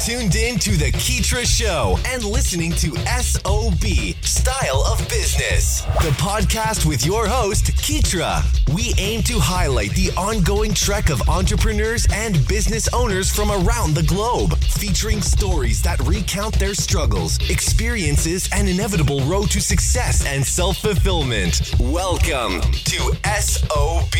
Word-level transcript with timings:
tuned 0.00 0.34
in 0.34 0.58
to 0.58 0.76
The 0.76 0.90
Keetra 0.92 1.44
Show 1.44 1.98
and 2.06 2.24
listening 2.24 2.72
to 2.72 2.96
SOB, 3.20 3.84
Style 4.22 4.84
of 4.90 4.98
Business, 5.08 5.82
the 6.02 6.12
podcast 6.18 6.84
with 6.86 7.06
your 7.06 7.26
host, 7.26 7.66
Keetra. 7.66 8.42
We 8.74 8.92
aim 8.98 9.22
to 9.24 9.38
highlight 9.38 9.90
the 9.92 10.10
ongoing 10.16 10.74
trek 10.74 11.10
of 11.10 11.28
entrepreneurs 11.28 12.06
and 12.12 12.46
business 12.48 12.88
owners 12.92 13.30
from 13.30 13.50
around 13.50 13.94
the 13.94 14.02
globe, 14.02 14.56
featuring 14.58 15.20
stories 15.20 15.82
that 15.82 16.00
recount 16.00 16.58
their 16.58 16.74
struggles, 16.74 17.38
experiences, 17.48 18.48
and 18.52 18.68
inevitable 18.68 19.20
road 19.22 19.50
to 19.50 19.60
success 19.60 20.26
and 20.26 20.44
self 20.44 20.78
fulfillment. 20.78 21.74
Welcome 21.78 22.60
to 22.60 23.16
SOB. 23.40 24.14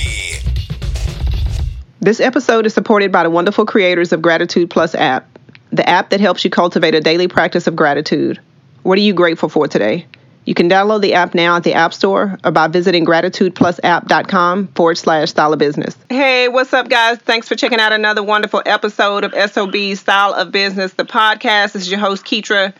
This 2.00 2.20
episode 2.20 2.66
is 2.66 2.74
supported 2.74 3.10
by 3.10 3.22
the 3.22 3.30
wonderful 3.30 3.64
creators 3.64 4.12
of 4.12 4.20
Gratitude 4.20 4.68
Plus 4.68 4.94
app, 4.94 5.33
the 5.74 5.88
app 5.88 6.10
that 6.10 6.20
helps 6.20 6.44
you 6.44 6.50
cultivate 6.50 6.94
a 6.94 7.00
daily 7.00 7.26
practice 7.26 7.66
of 7.66 7.74
gratitude. 7.74 8.40
What 8.84 8.96
are 8.96 9.02
you 9.02 9.12
grateful 9.12 9.48
for 9.48 9.66
today? 9.66 10.06
You 10.44 10.54
can 10.54 10.68
download 10.68 11.00
the 11.00 11.14
app 11.14 11.34
now 11.34 11.56
at 11.56 11.64
the 11.64 11.72
App 11.72 11.94
Store 11.94 12.38
or 12.44 12.50
by 12.50 12.68
visiting 12.68 13.06
gratitudeplusapp.com 13.06 14.68
forward 14.68 14.98
slash 14.98 15.30
style 15.30 15.52
of 15.52 15.58
business. 15.58 15.96
Hey, 16.10 16.48
what's 16.48 16.72
up, 16.74 16.88
guys? 16.88 17.18
Thanks 17.18 17.48
for 17.48 17.56
checking 17.56 17.80
out 17.80 17.92
another 17.92 18.22
wonderful 18.22 18.62
episode 18.66 19.24
of 19.24 19.32
SOB 19.50 19.96
Style 19.96 20.34
of 20.34 20.52
Business, 20.52 20.92
the 20.92 21.04
podcast. 21.04 21.72
This 21.72 21.82
is 21.82 21.90
your 21.90 22.00
host, 22.00 22.24
Keetra. 22.24 22.74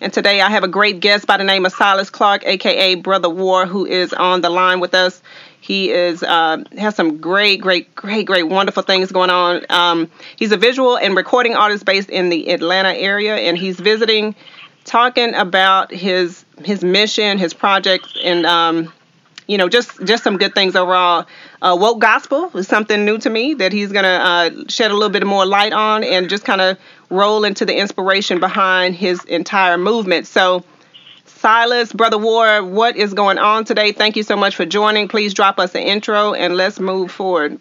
And 0.00 0.12
today 0.12 0.40
I 0.40 0.48
have 0.48 0.64
a 0.64 0.68
great 0.68 1.00
guest 1.00 1.26
by 1.26 1.36
the 1.36 1.44
name 1.44 1.66
of 1.66 1.72
Silas 1.72 2.08
Clark, 2.08 2.42
aka 2.46 2.96
Brutha 2.96 3.32
War, 3.32 3.66
who 3.66 3.84
is 3.84 4.14
on 4.14 4.40
the 4.40 4.48
line 4.48 4.80
with 4.80 4.94
us. 4.94 5.22
He 5.70 5.92
is 5.92 6.24
uh, 6.24 6.64
has 6.76 6.96
some 6.96 7.18
great, 7.18 7.60
great, 7.60 7.94
great, 7.94 8.26
great, 8.26 8.42
wonderful 8.42 8.82
things 8.82 9.12
going 9.12 9.30
on. 9.30 9.64
Um, 9.70 10.10
he's 10.34 10.50
a 10.50 10.56
visual 10.56 10.98
and 10.98 11.14
recording 11.14 11.54
artist 11.54 11.84
based 11.84 12.10
in 12.10 12.28
the 12.28 12.50
Atlanta 12.50 12.92
area, 12.92 13.36
and 13.36 13.56
he's 13.56 13.78
visiting, 13.78 14.34
talking 14.84 15.32
about 15.32 15.92
his 15.92 16.44
his 16.64 16.82
mission, 16.82 17.38
his 17.38 17.54
projects, 17.54 18.12
and 18.20 18.44
um, 18.46 18.92
you 19.46 19.58
know, 19.58 19.68
just 19.68 20.04
just 20.04 20.24
some 20.24 20.38
good 20.38 20.56
things 20.56 20.74
overall. 20.74 21.26
Uh, 21.62 21.76
woke 21.78 22.00
gospel 22.00 22.50
is 22.56 22.66
something 22.66 23.04
new 23.04 23.18
to 23.18 23.30
me 23.30 23.54
that 23.54 23.72
he's 23.72 23.92
gonna 23.92 24.08
uh, 24.08 24.50
shed 24.66 24.90
a 24.90 24.94
little 24.94 25.08
bit 25.08 25.24
more 25.24 25.46
light 25.46 25.72
on, 25.72 26.02
and 26.02 26.28
just 26.28 26.44
kind 26.44 26.60
of 26.60 26.78
roll 27.10 27.44
into 27.44 27.64
the 27.64 27.76
inspiration 27.76 28.40
behind 28.40 28.96
his 28.96 29.24
entire 29.26 29.78
movement. 29.78 30.26
So 30.26 30.64
Silas, 31.40 31.90
Brutha 31.90 32.20
War, 32.20 32.62
what 32.62 32.98
is 32.98 33.14
going 33.14 33.38
on 33.38 33.64
today? 33.64 33.92
Thank 33.92 34.14
you 34.14 34.22
so 34.22 34.36
much 34.36 34.54
for 34.54 34.66
joining. 34.66 35.08
Please 35.08 35.32
drop 35.32 35.58
us 35.58 35.74
an 35.74 35.80
intro 35.80 36.34
and 36.34 36.54
let's 36.54 36.78
move 36.78 37.10
forward. 37.10 37.58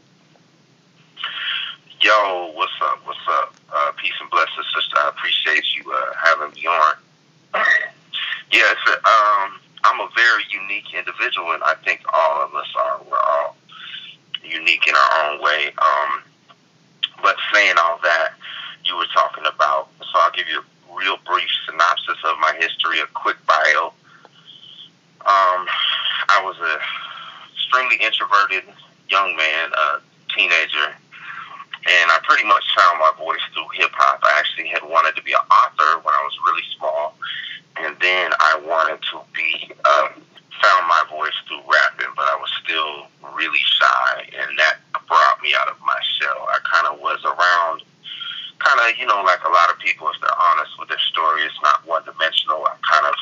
Yo, 2.02 2.52
what's 2.56 2.74
up? 2.82 3.00
What's 3.06 3.20
up? 3.30 3.56
Uh, 3.74 3.92
peace 3.96 4.12
and 4.20 4.30
blessings, 4.30 4.66
sister. 4.76 4.98
I 4.98 5.08
appreciate 5.08 5.64
you 5.78 5.94
uh, 5.94 6.14
having 6.22 6.54
me 6.56 6.68
on. 6.68 6.96
yes, 8.52 8.76
um, 8.86 9.60
I'm 9.86 10.02
a 10.02 10.10
very 10.14 10.44
unique 10.52 10.94
individual, 10.94 11.54
and 11.54 11.64
I 11.64 11.76
think 11.86 12.02
all 12.12 12.44
of 12.44 12.54
us 12.56 12.68
are. 12.78 13.00
We're 13.10 13.18
all 13.18 13.56
unique 14.44 14.90
in 14.90 14.94
our 14.94 15.32
own 15.32 15.42
way. 15.42 15.72
Um, 15.78 16.24
but 17.24 17.38
saying 17.54 17.76
all 17.82 17.98
that, 18.04 18.34
you 18.84 18.98
were 18.98 19.08
talking 19.14 19.46
about, 19.46 19.88
so 20.02 20.20
I'll 20.20 20.32
give 20.32 20.50
you 20.50 20.64
real 21.00 21.18
brief 21.26 21.50
synopsis 21.66 22.20
of 22.28 22.38
my 22.40 22.54
history, 22.60 23.00
a 23.00 23.08
quick 23.16 23.38
bio. 23.48 23.94
Um, 25.24 25.68
I 26.28 26.44
was 26.44 26.60
a 26.60 26.80
extremely 27.56 28.04
introverted 28.04 28.64
young 29.10 29.36
man, 29.36 29.72
a 29.72 30.02
teenager, 30.36 30.92
and 30.92 32.06
I 32.12 32.20
pretty 32.24 32.44
much 32.44 32.64
found 32.76 33.00
my 33.00 33.12
voice 33.18 33.42
through 33.54 33.72
hip 33.74 33.92
hop. 33.96 34.20
I 34.24 34.40
actually 34.40 34.68
had 34.68 34.84
wanted 34.84 35.16
to 35.16 35.24
be 35.24 35.32
an 35.32 35.46
author 35.48 36.04
when 36.04 36.14
I 36.14 36.24
was 36.28 36.36
really 36.46 36.68
small, 36.78 37.16
and 37.80 37.96
then 38.02 38.32
I 38.40 38.60
wanted 38.68 39.00
to 39.12 39.22
be 39.34 39.72
uh, 39.86 40.10
found 40.60 40.84
my 40.88 41.04
voice 41.10 41.36
through 41.48 41.64
rapping, 41.64 42.12
but 42.16 42.28
I 42.28 42.36
was 42.36 42.52
still 42.64 43.08
really 43.36 43.64
shy, 43.64 44.30
and 44.36 44.52
that 44.60 44.84
brought 45.08 45.42
me 45.42 45.56
out 45.60 45.70
of 45.70 45.80
my 45.82 46.00
shell. 46.20 46.48
I 46.48 46.60
kind 46.68 46.88
of 46.94 47.00
was 47.00 47.20
around 47.24 47.84
kind 48.60 48.80
of, 48.84 48.98
you 49.00 49.06
know, 49.06 49.24
like 49.24 49.44
a 49.44 49.50
lot 49.50 49.72
of 49.72 49.80
people, 49.80 50.08
if 50.14 50.20
they're 50.22 50.42
honest 50.52 50.78
with 50.78 50.90
their 50.90 51.02
story, 51.12 51.42
it's 51.44 51.60
not 51.64 51.86
one 51.88 52.04
dimensional. 52.04 52.64
I 52.68 52.76
kind 52.84 53.08
of 53.08 53.16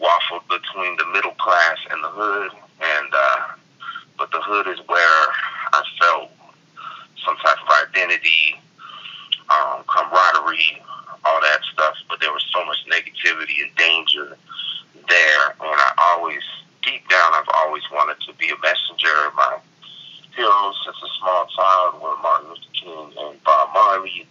waffled 0.00 0.44
between 0.48 0.96
the 0.96 1.06
middle 1.12 1.34
class 1.40 1.78
and 1.90 2.04
the 2.04 2.12
hood, 2.12 2.52
and 2.80 3.10
uh, 3.12 3.40
but 4.18 4.30
the 4.30 4.40
hood 4.40 4.68
is 4.68 4.78
where 4.86 5.22
I 5.72 5.82
felt 6.00 6.30
some 7.24 7.36
type 7.40 7.56
of 7.64 7.68
identity, 7.88 8.60
um, 9.48 9.82
camaraderie, 9.88 10.80
all 11.24 11.40
that 11.40 11.60
stuff. 11.72 11.96
But 12.08 12.20
there 12.20 12.32
was 12.32 12.44
so 12.52 12.64
much 12.64 12.78
negativity 12.86 13.64
and 13.64 13.74
danger 13.76 14.36
there, 15.08 15.44
and 15.60 15.76
I 15.80 15.92
always, 16.14 16.44
deep 16.84 17.08
down, 17.08 17.32
I've 17.32 17.48
always 17.64 17.82
wanted 17.90 18.20
to 18.28 18.32
be 18.34 18.48
a 18.52 18.58
messenger. 18.60 19.32
My 19.34 19.58
heroes 20.36 20.76
since 20.84 20.96
a 21.00 21.10
small 21.18 21.48
child 21.56 22.02
were 22.02 22.16
Martin 22.20 22.50
Luther 22.50 22.72
King 22.74 23.12
and 23.16 23.42
Bob 23.42 23.72
Marley 23.72 24.28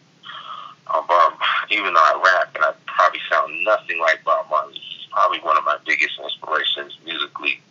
um, 0.94 1.06
Bob, 1.08 1.34
even 1.72 1.94
though 1.94 2.00
I 2.00 2.22
rap 2.24 2.56
and 2.56 2.64
I 2.64 2.74
probably 2.86 3.20
sound 3.30 3.52
nothing 3.86 4.02
like 4.02 4.24
Bob 4.24 4.50
Marley, 4.50 4.74
he's 4.74 5.08
probably 5.12 5.40
one 5.40 5.58
of 5.58 5.64
my 5.64 5.78
biggest 5.86 6.20
inspirations 6.22 6.98
musically, 7.06 7.62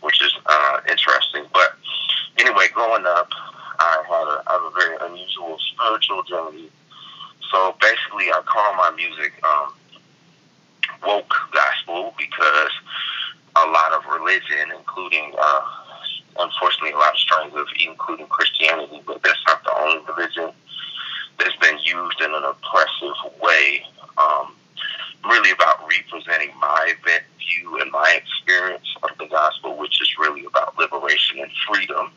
which 0.00 0.22
is 0.22 0.32
uh, 0.46 0.80
interesting. 0.88 1.44
But 1.52 1.76
anyway, 2.38 2.66
growing 2.72 3.04
up, 3.06 3.28
I 3.78 4.02
had 4.08 4.28
a, 4.28 4.42
I 4.48 4.52
have 4.52 4.62
a 4.62 4.70
very 4.70 4.96
unusual 5.10 5.58
spiritual 5.74 6.22
journey. 6.24 6.70
So 7.50 7.74
basically, 7.80 8.32
I 8.32 8.40
call 8.46 8.74
my 8.74 8.90
music 8.96 9.32
um, 9.44 9.74
woke 11.06 11.34
gospel 11.52 12.14
because 12.16 12.72
a 13.56 13.66
lot 13.68 13.92
of 13.92 14.04
religion, 14.06 14.72
including 14.76 15.32
uh, 15.38 15.60
unfortunately 16.38 16.92
a 16.92 16.96
lot 16.96 17.12
of 17.12 17.18
strains 17.18 17.54
of 17.54 17.66
including 17.86 18.26
Christianity, 18.26 19.02
but 19.06 19.22
that's 19.22 19.42
not 19.46 19.62
the 19.64 19.74
only 19.76 20.02
religion 20.08 20.52
that's 21.38 21.56
been 21.56 21.78
used 21.78 22.20
in 22.20 22.34
an 22.34 22.44
oppressive 22.44 23.40
way. 23.42 23.84
Um, 24.16 24.54
really 25.24 25.52
about 25.52 25.78
representing 25.88 26.50
my 26.60 26.94
view 27.04 27.78
and 27.80 27.90
my 27.92 28.18
experience 28.20 28.86
of 29.02 29.10
the 29.18 29.26
gospel, 29.26 29.76
which 29.76 30.00
is 30.00 30.18
really 30.18 30.44
about 30.44 30.76
liberation 30.76 31.38
and 31.38 31.50
freedom. 31.68 32.10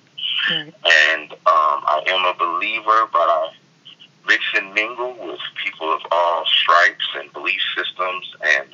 Mm. 0.50 0.74
And 0.86 1.32
um, 1.32 1.38
I 1.46 2.04
am 2.08 2.26
a 2.26 2.38
believer, 2.38 3.08
but 3.12 3.20
I 3.20 3.52
mix 4.28 4.44
and 4.56 4.74
mingle 4.74 5.14
with 5.14 5.40
people 5.64 5.94
of 5.94 6.02
all 6.12 6.46
stripes 6.46 7.06
and 7.16 7.32
belief 7.32 7.62
systems, 7.78 8.36
and 8.44 8.70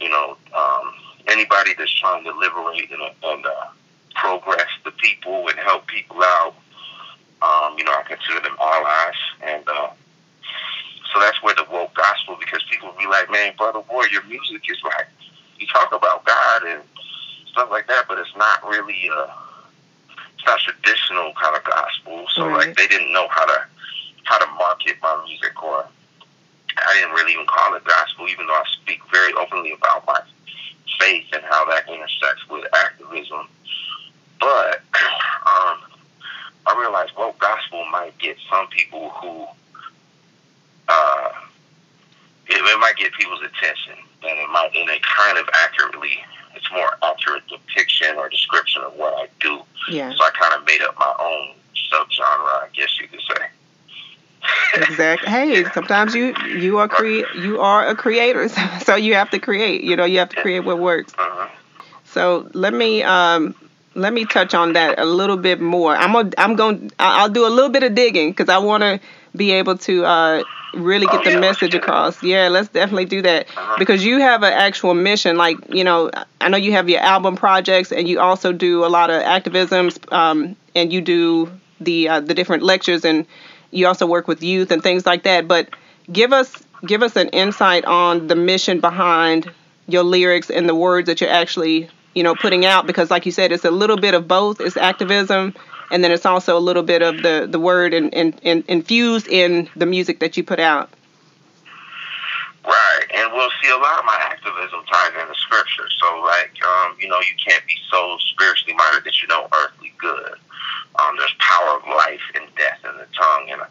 you 0.00 0.08
know, 0.08 0.36
um, 0.56 0.92
anybody 1.28 1.74
that's 1.78 1.94
trying 1.94 2.24
to 2.24 2.36
liberate 2.36 2.90
and, 2.90 3.02
and 3.22 3.46
uh, 3.46 3.66
progress 4.14 4.68
the 4.84 4.90
people 4.92 5.48
and 5.48 5.58
help 5.60 5.86
people 5.86 6.22
out 6.22 6.54
um, 7.40 7.78
you 7.78 7.84
know, 7.84 7.92
I 7.92 8.02
consider 8.02 8.40
them 8.40 8.56
allies, 8.58 9.20
and 9.42 9.62
uh, 9.68 9.90
so 11.12 11.20
that's 11.20 11.40
where 11.42 11.54
the 11.54 11.66
woke 11.70 11.94
gospel. 11.94 12.36
Because 12.38 12.62
people 12.68 12.92
be 12.98 13.06
like, 13.06 13.30
"Man, 13.30 13.54
brother, 13.56 13.80
boy, 13.80 14.06
your 14.10 14.24
music 14.40 14.62
is 14.70 14.82
like 14.84 15.08
you 15.58 15.66
talk 15.66 15.92
about 15.92 16.24
God 16.24 16.62
and 16.64 16.82
stuff 17.50 17.70
like 17.70 17.86
that, 17.88 18.06
but 18.08 18.18
it's 18.18 18.34
not 18.36 18.66
really 18.68 19.10
uh, 19.12 19.28
it's 20.34 20.46
not 20.46 20.60
traditional 20.60 21.32
kind 21.34 21.56
of 21.56 21.64
gospel. 21.64 22.26
So 22.34 22.46
right. 22.46 22.68
like 22.68 22.76
they 22.76 22.86
didn't 22.86 23.12
know 23.12 23.26
how 23.28 23.46
to 23.46 23.64
how 24.24 24.38
to 24.38 24.46
market 24.52 24.96
my 25.02 25.24
music, 25.26 25.62
or 25.62 25.86
I 26.76 26.94
didn't 26.94 27.12
really 27.12 27.32
even 27.32 27.46
call 27.46 27.74
it 27.74 27.84
gospel, 27.84 28.28
even 28.28 28.46
though 28.46 28.54
I 28.54 28.64
speak 28.82 29.00
very 29.10 29.32
openly 29.34 29.72
about 29.72 30.06
my 30.06 30.20
faith 31.00 31.26
and 31.32 31.42
how 31.44 31.64
that 31.66 31.88
intersects 31.88 32.48
with 32.48 32.64
activism. 32.74 33.48
But 34.40 34.82
um, 35.46 35.78
I 36.66 36.76
realized 36.78 37.12
woke 37.16 37.38
gospel 37.38 37.84
might 37.90 38.16
get 38.18 38.36
some 38.50 38.68
people 38.68 39.10
who 39.10 39.46
uh, 40.88 41.30
it, 42.46 42.56
it 42.56 42.80
might 42.80 42.96
get 42.96 43.12
people's 43.12 43.42
attention, 43.42 43.94
and 44.22 44.38
it 44.38 44.48
might, 44.50 44.70
and 44.74 44.88
it 44.88 45.02
kind 45.02 45.38
of 45.38 45.48
accurately, 45.52 46.10
it's 46.54 46.70
more 46.72 46.96
accurate 47.02 47.42
depiction 47.48 48.16
or 48.16 48.28
description 48.28 48.82
of 48.82 48.94
what 48.94 49.14
I 49.14 49.28
do. 49.40 49.60
Yeah. 49.90 50.12
So 50.12 50.24
I 50.24 50.30
kind 50.30 50.54
of 50.54 50.66
made 50.66 50.82
up 50.82 50.98
my 50.98 51.14
own 51.18 51.54
subgenre, 51.92 52.64
I 52.64 52.68
guess 52.72 52.98
you 53.00 53.08
could 53.08 53.20
say. 53.20 54.82
exactly. 54.82 55.28
Hey, 55.30 55.64
sometimes 55.72 56.14
you 56.14 56.34
you 56.56 56.78
are 56.78 56.88
cre- 56.88 57.28
you 57.36 57.60
are 57.60 57.86
a 57.86 57.94
creator, 57.94 58.48
so 58.82 58.96
you 58.96 59.14
have 59.14 59.30
to 59.30 59.38
create. 59.38 59.82
You 59.82 59.96
know, 59.96 60.04
you 60.04 60.18
have 60.18 60.30
to 60.30 60.40
create 60.40 60.60
what 60.60 60.78
works. 60.78 61.12
Uh-huh. 61.18 61.48
So 62.04 62.50
let 62.54 62.72
me 62.72 63.02
um, 63.02 63.54
let 63.94 64.12
me 64.12 64.24
touch 64.24 64.54
on 64.54 64.72
that 64.74 64.98
a 64.98 65.04
little 65.04 65.36
bit 65.36 65.60
more. 65.60 65.94
I'm 65.94 66.12
gonna, 66.12 66.30
I'm 66.38 66.56
going 66.56 66.90
I'll 66.98 67.28
do 67.28 67.46
a 67.46 67.48
little 67.48 67.70
bit 67.70 67.82
of 67.82 67.94
digging 67.94 68.30
because 68.30 68.48
I 68.48 68.58
want 68.58 68.82
to 68.82 69.00
be 69.38 69.52
able 69.52 69.78
to 69.78 70.04
uh, 70.04 70.42
really 70.74 71.06
get 71.06 71.24
the 71.24 71.40
message 71.40 71.74
across. 71.74 72.22
Yeah, 72.22 72.48
let's 72.48 72.68
definitely 72.68 73.06
do 73.06 73.22
that 73.22 73.48
uh-huh. 73.48 73.76
because 73.78 74.04
you 74.04 74.20
have 74.20 74.42
an 74.42 74.52
actual 74.52 74.94
mission. 74.94 75.36
Like 75.36 75.56
you 75.72 75.84
know, 75.84 76.10
I 76.40 76.48
know 76.48 76.58
you 76.58 76.72
have 76.72 76.88
your 76.88 77.00
album 77.00 77.36
projects 77.36 77.92
and 77.92 78.06
you 78.06 78.20
also 78.20 78.52
do 78.52 78.84
a 78.84 78.88
lot 78.88 79.10
of 79.10 79.22
activisms 79.22 80.12
um, 80.12 80.56
and 80.74 80.92
you 80.92 81.00
do 81.00 81.50
the 81.80 82.08
uh, 82.08 82.20
the 82.20 82.34
different 82.34 82.62
lectures 82.62 83.04
and 83.04 83.26
you 83.70 83.86
also 83.86 84.06
work 84.06 84.28
with 84.28 84.42
youth 84.42 84.70
and 84.70 84.82
things 84.82 85.06
like 85.06 85.22
that. 85.22 85.48
But 85.48 85.70
give 86.12 86.32
us 86.32 86.52
give 86.86 87.02
us 87.02 87.16
an 87.16 87.28
insight 87.28 87.84
on 87.84 88.26
the 88.26 88.36
mission 88.36 88.80
behind 88.80 89.50
your 89.86 90.02
lyrics 90.02 90.50
and 90.50 90.68
the 90.68 90.74
words 90.74 91.06
that 91.06 91.20
you're 91.20 91.30
actually 91.30 91.88
you 92.14 92.22
know 92.22 92.34
putting 92.34 92.64
out 92.64 92.86
because 92.86 93.10
like 93.10 93.26
you 93.26 93.32
said 93.32 93.52
it's 93.52 93.64
a 93.64 93.70
little 93.70 93.96
bit 93.96 94.14
of 94.14 94.28
both 94.28 94.60
it's 94.60 94.76
activism 94.76 95.54
and 95.90 96.04
then 96.04 96.12
it's 96.12 96.26
also 96.26 96.56
a 96.56 96.60
little 96.60 96.82
bit 96.82 97.02
of 97.02 97.22
the 97.22 97.46
the 97.50 97.60
word 97.60 97.94
and, 97.94 98.12
and, 98.14 98.40
and 98.44 98.64
infused 98.68 99.28
in 99.28 99.68
the 99.76 99.86
music 99.86 100.20
that 100.20 100.36
you 100.36 100.44
put 100.44 100.60
out 100.60 100.90
Right, 102.68 103.06
and 103.14 103.32
we'll 103.32 103.48
see 103.62 103.70
a 103.70 103.80
lot 103.80 103.98
of 103.98 104.04
my 104.04 104.18
activism 104.28 104.84
tied 104.92 105.16
into 105.16 105.34
scripture. 105.40 105.88
So, 105.88 106.20
like, 106.20 106.52
um, 106.60 106.96
you 107.00 107.08
know, 107.08 107.16
you 107.20 107.32
can't 107.40 107.64
be 107.66 107.72
so 107.90 108.18
spiritually 108.28 108.76
minded 108.76 109.04
that 109.04 109.22
you 109.22 109.28
know 109.28 109.48
earthly 109.54 109.94
good. 109.96 110.36
Um, 111.00 111.16
there's 111.16 111.34
power 111.38 111.80
of 111.80 111.86
life 111.88 112.20
and 112.34 112.44
death 112.56 112.76
in 112.84 112.92
the 112.98 113.06
tongue, 113.16 113.48
and 113.48 113.62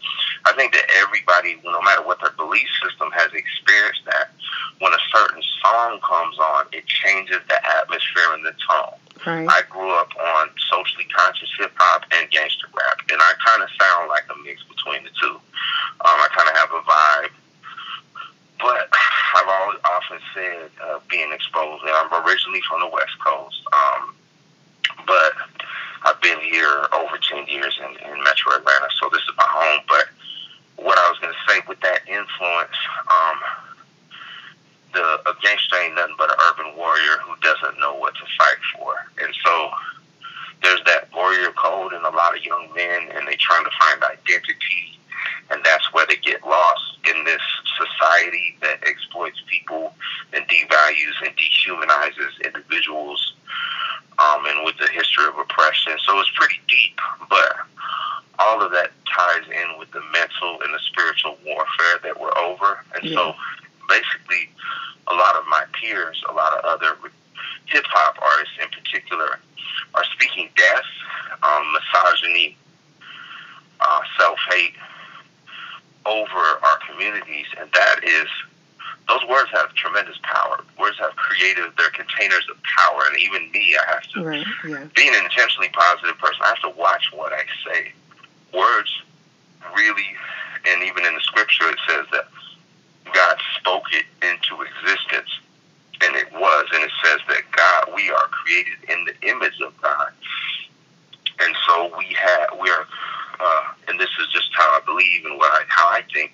I 0.46 0.54
think 0.56 0.74
that 0.74 0.90
everybody, 0.98 1.62
no 1.64 1.80
matter 1.82 2.02
what 2.02 2.20
their 2.22 2.32
belief 2.32 2.68
system, 2.82 3.12
has 3.14 3.30
experienced 3.34 4.02
that. 4.06 4.32
When 4.80 4.94
a 4.94 5.04
certain 5.14 5.44
song 5.62 6.00
comes 6.02 6.40
on, 6.40 6.66
it 6.72 6.88
changes 6.88 7.38
the 7.48 7.60
atmosphere 7.78 8.34
in 8.34 8.42
the 8.42 8.56
tone. 8.66 8.98
Right 9.26 9.48
I 9.48 9.62
grew 9.70 9.90
up 9.92 10.10
on 10.16 10.50
socially 10.70 11.06
conscious 11.16 11.50
hip 11.58 11.72
hop 11.76 12.06
and 12.14 12.30
gangster 12.30 12.68
rap, 12.74 13.00
and 13.10 13.20
I 13.22 13.34
kind 13.46 13.64
of 13.64 13.70
sound 13.80 14.10
like 14.10 14.24
a 14.30 14.36
mix 14.44 14.64
between 14.64 15.04
the 15.04 15.10
two. 15.20 15.36
Um, 15.36 16.18
I 16.22 16.28
kind 16.36 16.50
of 16.50 16.56
have 16.58 16.72
a 16.72 16.82
vibe, 16.86 17.34
but 18.60 18.90
I've 19.36 19.48
always 19.48 19.80
often 19.86 20.20
said 20.34 20.70
uh, 20.84 21.00
being 21.10 21.32
exposed. 21.32 21.84
And 21.84 21.92
I'm 21.92 22.26
originally 22.26 22.62
from 22.70 22.82
the 22.82 22.90
West 22.90 23.18
Coast, 23.24 23.62
um, 23.74 24.16
but 25.06 25.34
I've 26.04 26.22
been 26.22 26.40
here 26.40 26.88
over 26.94 27.18
ten 27.18 27.48
years 27.48 27.80
in, 27.80 27.92
in 28.06 28.24
Metro 28.24 28.54
Atlanta, 28.56 28.90
so 29.00 29.10
this 29.12 29.22
is 29.22 29.36
my 29.38 29.48
home. 29.48 29.82
But 29.88 30.06
what 30.78 30.98
I 30.98 31.10
was 31.10 31.20
going 31.20 31.34
to 31.34 31.52
say 31.52 31.62
with 31.68 31.80
that 31.82 32.08
influence, 32.08 32.78
um, 33.10 33.38
the 34.94 35.30
a 35.30 35.34
gangster 35.42 35.78
ain't 35.78 35.96
nothing 35.96 36.16
but 36.18 36.30
an 36.30 36.38
urban 36.50 36.76
warrior 36.78 37.18
who 37.24 37.36
doesn't 37.42 37.80
know 37.80 37.96
what 37.96 38.16
to 38.16 38.26
fight 38.38 38.62
for, 38.76 38.96
and 39.24 39.34
so 39.44 39.72
there's 40.64 40.84
that 40.86 41.10
warrior 41.14 41.52
code 41.52 41.94
in 41.94 42.02
a 42.02 42.10
lot 42.10 42.36
of 42.36 42.44
young 42.44 42.68
men, 42.76 43.10
and 43.14 43.28
they 43.28 43.36
trying 43.36 43.64
to 43.64 43.72
find 43.80 44.04
identity, 44.04 44.98
and 45.52 45.64
that's 45.64 45.94
where 45.94 46.06
they 46.08 46.18
get 46.18 46.46
lost 46.46 46.98
in 47.10 47.24
this 47.26 47.42
society 47.78 48.58
that 48.62 48.80
exploits 48.86 49.42
people 49.48 49.94
and 50.34 50.46
devalues 50.48 51.18
and 51.26 51.34
dehumanizes 51.38 52.44
individuals, 52.44 53.34
um, 54.20 54.46
and 54.48 54.66
with 54.66 54.78
the 54.78 54.88
history 54.88 55.26
of 55.26 55.38
oppression. 55.38 55.94
So 56.06 56.20
it's 56.20 56.32
pretty 56.34 56.60
deep, 56.68 57.00
but 57.30 57.54
all 58.40 58.62
of 58.62 58.72
that 58.72 58.92
ties 59.06 59.46
in 59.48 59.80
with 59.80 59.92
the 59.92 60.02
mental 60.12 60.62
and 60.64 60.74
the 60.74 60.80
spiritual 60.80 61.38
warfare 61.46 62.00
that 62.04 62.20
we're 62.20 62.36
over, 62.38 62.84
and 62.96 63.10
so 63.12 63.36
basically 63.90 64.50
a 65.08 65.14
lot 65.14 65.36
of 65.36 65.46
my 65.48 65.64
peers, 65.74 66.22
a 66.30 66.34
lot 66.34 66.54
of 66.58 66.66
other 66.66 66.98
hip 67.66 67.86
hop 67.88 68.18
artists 68.22 68.56
in 68.62 68.68
particular, 68.70 69.40
are 69.94 70.04
speaking 70.14 70.50
death, 70.56 70.86
um, 71.44 71.74
misogyny, 71.74 72.58
uh, 73.80 74.02
self 74.20 74.38
hate 74.52 74.74
over 76.06 76.60
and 77.60 77.70
that 77.74 78.04
is 78.04 78.28
those 79.08 79.24
words 79.30 79.50
have 79.54 79.74
tremendous 79.74 80.18
power. 80.24 80.64
Words 80.80 80.98
have 81.00 81.16
creative; 81.16 81.72
they're 81.78 81.90
containers 81.90 82.46
of 82.52 82.58
power, 82.64 83.04
and 83.08 83.18
even 83.20 83.50
me, 83.52 83.76
I 83.76 83.92
have 83.94 84.04
to 84.14 84.24
right 84.24 84.46
yeah 84.68 84.86
being 84.96 85.16
an 85.16 85.24
intentionally 85.24 85.70
positive 85.70 86.18
person, 86.18 86.40
I 86.44 86.48
have 86.48 86.62
to 86.62 86.78
watch 86.78 87.12
what 87.14 87.32
I 87.34 87.44
say. 87.66 87.92
Words 88.54 88.92
really, 89.76 90.08
and 90.68 90.84
even 90.84 91.06
in 91.06 91.14
the 91.14 91.22
scripture, 91.22 91.70
it 91.70 91.80
says 91.88 92.06
that 92.12 92.28
God 93.14 93.38
spoke 93.60 93.86
it 93.92 94.06
into 94.22 94.62
existence, 94.62 95.30
and 96.04 96.16
it 96.16 96.32
was. 96.34 96.68
And 96.74 96.84
it 96.84 96.92
says 97.04 97.20
that 97.30 97.44
God, 97.52 97.96
we 97.96 98.10
are 98.10 98.28
created 98.28 98.78
in 98.90 99.06
the 99.06 99.30
image 99.30 99.60
of 99.66 99.74
God, 99.82 100.12
and 101.40 101.56
so 101.68 101.98
we 101.98 102.14
have 102.20 102.60
we 102.60 102.70
are. 102.70 102.86
Uh, 103.40 103.68
and 103.88 104.00
this 104.00 104.10
is 104.20 104.28
just 104.34 104.50
how 104.54 104.64
I 104.64 104.82
believe 104.84 105.24
and 105.26 105.38
what 105.38 105.52
I, 105.54 105.64
how 105.68 105.88
I 105.90 106.02
think. 106.12 106.34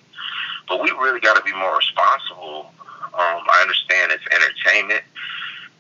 But 0.67 0.81
we 0.81 0.89
really 0.91 1.19
got 1.19 1.35
to 1.35 1.43
be 1.43 1.53
more 1.53 1.77
responsible. 1.77 2.71
Um, 3.13 3.41
I 3.45 3.59
understand 3.61 4.11
it's 4.11 4.25
entertainment, 4.31 5.03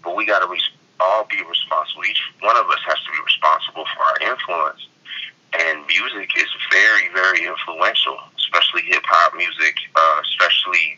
but 0.03 0.15
we 0.15 0.25
got 0.25 0.39
to 0.39 0.47
res- 0.47 0.69
all 0.99 1.25
be 1.29 1.41
responsible. 1.43 2.05
Each 2.05 2.21
one 2.41 2.57
of 2.57 2.67
us 2.69 2.79
has 2.85 2.99
to 3.03 3.11
be 3.11 3.21
responsible 3.25 3.85
for 3.95 4.01
our 4.03 4.17
influence. 4.31 4.87
And 5.53 5.85
music 5.85 6.29
is 6.37 6.49
very, 6.71 7.09
very 7.13 7.45
influential, 7.45 8.17
especially 8.37 8.81
hip 8.89 9.03
hop 9.05 9.35
music, 9.35 9.75
uh, 9.95 10.21
especially, 10.21 10.97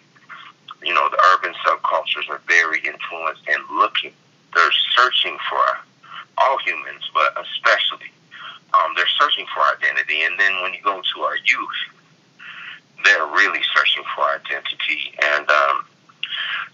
you 0.83 0.93
know, 0.93 1.09
the 1.09 1.19
urban 1.35 1.53
subcultures 1.65 2.29
are 2.29 2.41
very 2.47 2.79
influenced 2.79 3.43
and 3.47 3.61
looking. 3.75 4.13
They're 4.53 4.77
searching 4.95 5.37
for 5.49 5.63
all 6.37 6.57
humans, 6.63 7.03
but 7.13 7.35
especially, 7.35 8.11
um, 8.73 8.95
they're 8.95 9.11
searching 9.19 9.45
for 9.53 9.63
identity. 9.75 10.23
And 10.23 10.39
then 10.39 10.61
when 10.61 10.73
you 10.73 10.81
go 10.83 11.01
to 11.01 11.21
our 11.21 11.35
youth, 11.35 11.79
they're 13.05 13.27
really 13.27 13.61
searching 13.75 14.03
for 14.15 14.23
identity. 14.25 15.13
And 15.21 15.47
um, 15.49 15.85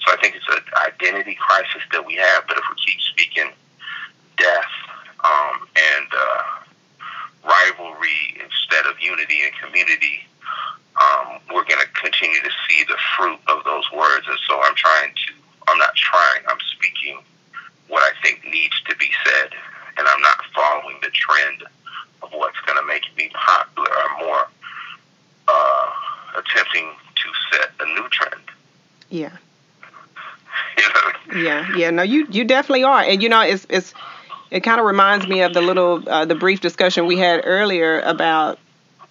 so 0.02 0.14
I 0.14 0.18
think 0.22 0.36
it's 0.36 0.48
an 0.50 0.64
identity 0.88 1.36
crisis 1.36 1.84
that 1.92 2.06
we 2.06 2.16
have. 2.16 2.48
But 2.48 2.58
if 2.58 2.64
we 2.70 2.76
keep 2.82 3.00
speaking 3.02 3.52
death 4.38 4.74
um, 5.24 5.68
and 5.76 6.08
uh, 6.10 6.44
rivalry 7.46 8.40
instead 8.42 8.86
of 8.90 9.00
unity 9.00 9.44
and 9.44 9.54
community, 9.62 10.26
um, 10.98 11.40
we're 11.54 11.66
going 11.66 11.82
to 11.82 11.92
continue 11.94 12.42
to 12.42 12.52
see 12.68 12.84
the 12.88 12.98
fruit 13.16 13.40
of 13.48 13.64
those 13.64 13.86
words. 13.92 14.26
And 14.28 14.40
so 14.48 14.60
I'm 14.64 14.76
trying 14.76 15.14
to, 15.14 15.34
I'm 15.68 15.78
not 15.78 15.96
trying, 15.96 16.42
I'm 16.48 16.60
speaking 16.76 17.20
what 17.88 18.02
I 18.02 18.12
think 18.24 18.44
needs 18.46 18.80
to 18.88 18.96
be 18.96 19.12
said. 19.26 19.52
And 19.98 20.08
I'm 20.08 20.22
not 20.22 20.40
following 20.56 20.98
the 21.02 21.12
trend 21.12 21.64
of 22.24 22.32
what's 22.34 22.60
going 22.66 22.80
to 22.80 22.88
make 22.88 23.04
me 23.18 23.30
popular. 23.34 23.90
I'm 23.92 24.26
more 24.26 24.48
attempting 26.36 26.90
to 27.16 27.30
set 27.52 27.70
a 27.80 27.86
new 27.94 28.08
trend. 28.10 28.42
yeah 29.10 29.38
You 30.78 30.84
know? 30.84 31.42
Yeah, 31.44 31.76
yeah, 31.78 31.90
no, 31.92 32.04
you 32.04 32.28
you 32.30 32.44
definitely 32.44 32.84
are, 32.84 33.02
and 33.02 33.22
you 33.24 33.30
know, 33.30 33.42
it's 33.42 33.66
it's 33.70 33.94
it 34.50 34.62
kind 34.62 34.80
of 34.80 34.86
reminds 34.86 35.28
me 35.28 35.42
of 35.42 35.54
the 35.54 35.62
little 35.62 36.04
uh, 36.08 36.26
the 36.26 36.36
brief 36.36 36.60
discussion 36.60 37.06
we 37.06 37.18
had 37.18 37.42
earlier 37.46 38.02
about 38.02 38.60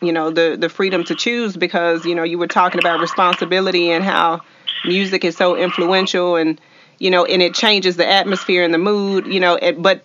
you 0.02 0.12
know 0.12 0.30
the 0.30 0.56
the 0.58 0.68
freedom 0.68 1.04
to 1.04 1.14
choose 1.14 1.56
because 1.56 2.04
you 2.04 2.14
know 2.14 2.22
you 2.22 2.38
were 2.38 2.46
talking 2.46 2.78
about 2.78 3.00
responsibility 3.00 3.90
and 3.90 4.04
how 4.04 4.42
music 4.84 5.24
is 5.24 5.36
so 5.36 5.56
influential 5.56 6.36
and 6.36 6.60
you 6.98 7.10
know 7.10 7.24
and 7.24 7.42
it 7.42 7.54
changes 7.54 7.96
the 7.96 8.08
atmosphere 8.08 8.64
and 8.64 8.72
the 8.74 8.78
mood, 8.78 9.26
you 9.26 9.40
know, 9.40 9.54
it, 9.54 9.80
but 9.80 10.02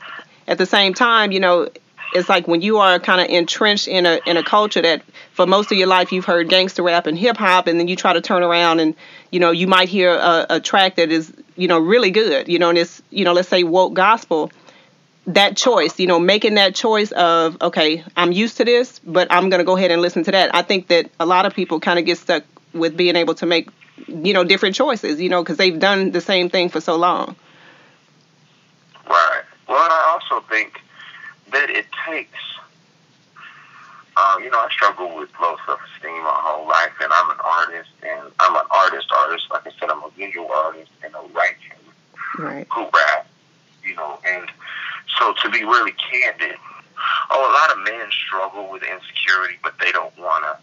at 0.48 0.58
the 0.58 0.66
same 0.66 0.94
time, 0.94 1.32
you 1.32 1.39
know, 1.39 1.68
it's 2.14 2.30
like 2.30 2.48
when 2.48 2.62
you 2.62 2.78
are 2.78 3.00
kind 3.00 3.22
of 3.22 3.28
entrenched 3.28 3.88
in 3.88 4.06
a 4.06 4.20
in 4.26 4.38
a 4.38 4.44
culture 4.44 4.82
that 4.82 5.04
for 5.34 5.46
most 5.46 5.72
of 5.72 5.78
your 5.78 5.88
life 5.88 6.12
you've 6.12 6.26
heard 6.26 6.50
gangster 6.50 6.84
rap 6.84 7.08
and 7.08 7.18
hip 7.18 7.38
hop, 7.38 7.68
and 7.68 7.80
then 7.80 7.88
you 7.88 7.96
try 7.96 8.14
to 8.14 8.22
turn 8.22 8.44
around 8.44 8.80
and 8.80 8.96
you 9.32 9.40
know 9.40 9.52
you 9.52 9.68
might 9.68 9.90
hear 9.90 10.12
a, 10.12 10.46
a 10.52 10.60
track 10.60 10.96
that 10.96 11.12
is 11.12 11.34
you 11.56 11.68
know 11.68 11.80
really 11.80 12.12
good, 12.12 12.48
you 12.48 12.60
know, 12.60 12.70
and 12.70 12.78
it's 12.78 13.02
you 13.10 13.26
know 13.26 13.34
let's 13.34 13.50
say 13.50 13.64
woke 13.64 13.94
gospel. 13.94 14.52
That 15.28 15.58
choice, 15.58 16.00
you 16.00 16.06
know, 16.06 16.20
making 16.20 16.54
that 16.56 16.76
choice 16.76 17.12
of 17.14 17.60
okay, 17.62 18.04
I'm 18.16 18.32
used 18.32 18.58
to 18.58 18.66
this, 18.66 19.00
but 19.00 19.28
I'm 19.32 19.50
gonna 19.50 19.64
go 19.64 19.76
ahead 19.76 19.92
and 19.92 20.02
listen 20.02 20.24
to 20.26 20.32
that. 20.32 20.54
I 20.54 20.62
think 20.62 20.88
that 20.90 21.10
a 21.20 21.26
lot 21.26 21.46
of 21.46 21.54
people 21.56 21.80
kind 21.80 21.98
of 21.98 22.06
get 22.06 22.20
stuck 22.20 22.44
with 22.74 22.96
being 22.96 23.16
able 23.16 23.34
to 23.36 23.46
make 23.46 23.70
you 24.08 24.34
know 24.34 24.44
different 24.44 24.76
choices, 24.76 25.20
you 25.20 25.30
know, 25.30 25.42
because 25.42 25.58
they've 25.58 25.80
done 25.80 26.12
the 26.12 26.22
same 26.22 26.50
thing 26.50 26.70
for 26.70 26.80
so 26.80 26.96
long. 26.96 27.36
Right. 29.08 29.44
Well, 29.68 29.78
I 29.78 30.20
also 30.20 30.46
think 30.48 30.80
that 31.56 31.70
it 31.70 31.86
takes. 32.06 32.44
Um, 34.18 34.44
you 34.44 34.50
know, 34.50 34.60
I 34.60 34.68
struggle 34.72 35.16
with 35.16 35.30
low 35.42 35.56
self-esteem 35.66 36.24
my 36.24 36.40
whole 36.44 36.68
life, 36.68 36.92
and 37.02 37.12
I'm 37.12 37.30
an 37.32 37.40
artist, 37.44 37.90
and 38.04 38.32
I'm 38.40 38.56
an 38.56 38.68
artist, 38.72 39.08
artist. 39.12 39.48
Like 39.52 39.68
I 39.68 39.72
said, 39.80 39.90
I'm 39.90 40.04
a 40.04 40.10
visual 40.18 40.52
artist 40.52 40.92
and 41.04 41.14
a 41.16 41.24
writer 41.34 41.76
Right. 42.38 42.68
who 42.72 42.84
rap. 42.84 43.28
You 43.84 43.96
know, 43.96 44.20
and 44.28 44.50
so 45.20 45.34
to 45.44 45.50
be 45.50 45.64
really 45.64 45.92
candid, 45.94 46.56
oh, 47.30 47.40
a 47.40 47.52
lot 47.54 47.78
of 47.78 47.84
men 47.84 48.08
struggle 48.12 48.70
with 48.72 48.84
insecurity, 48.84 49.56
but 49.64 49.76
they 49.80 49.92
don't 49.92 50.16
want 50.18 50.44
to 50.44 50.58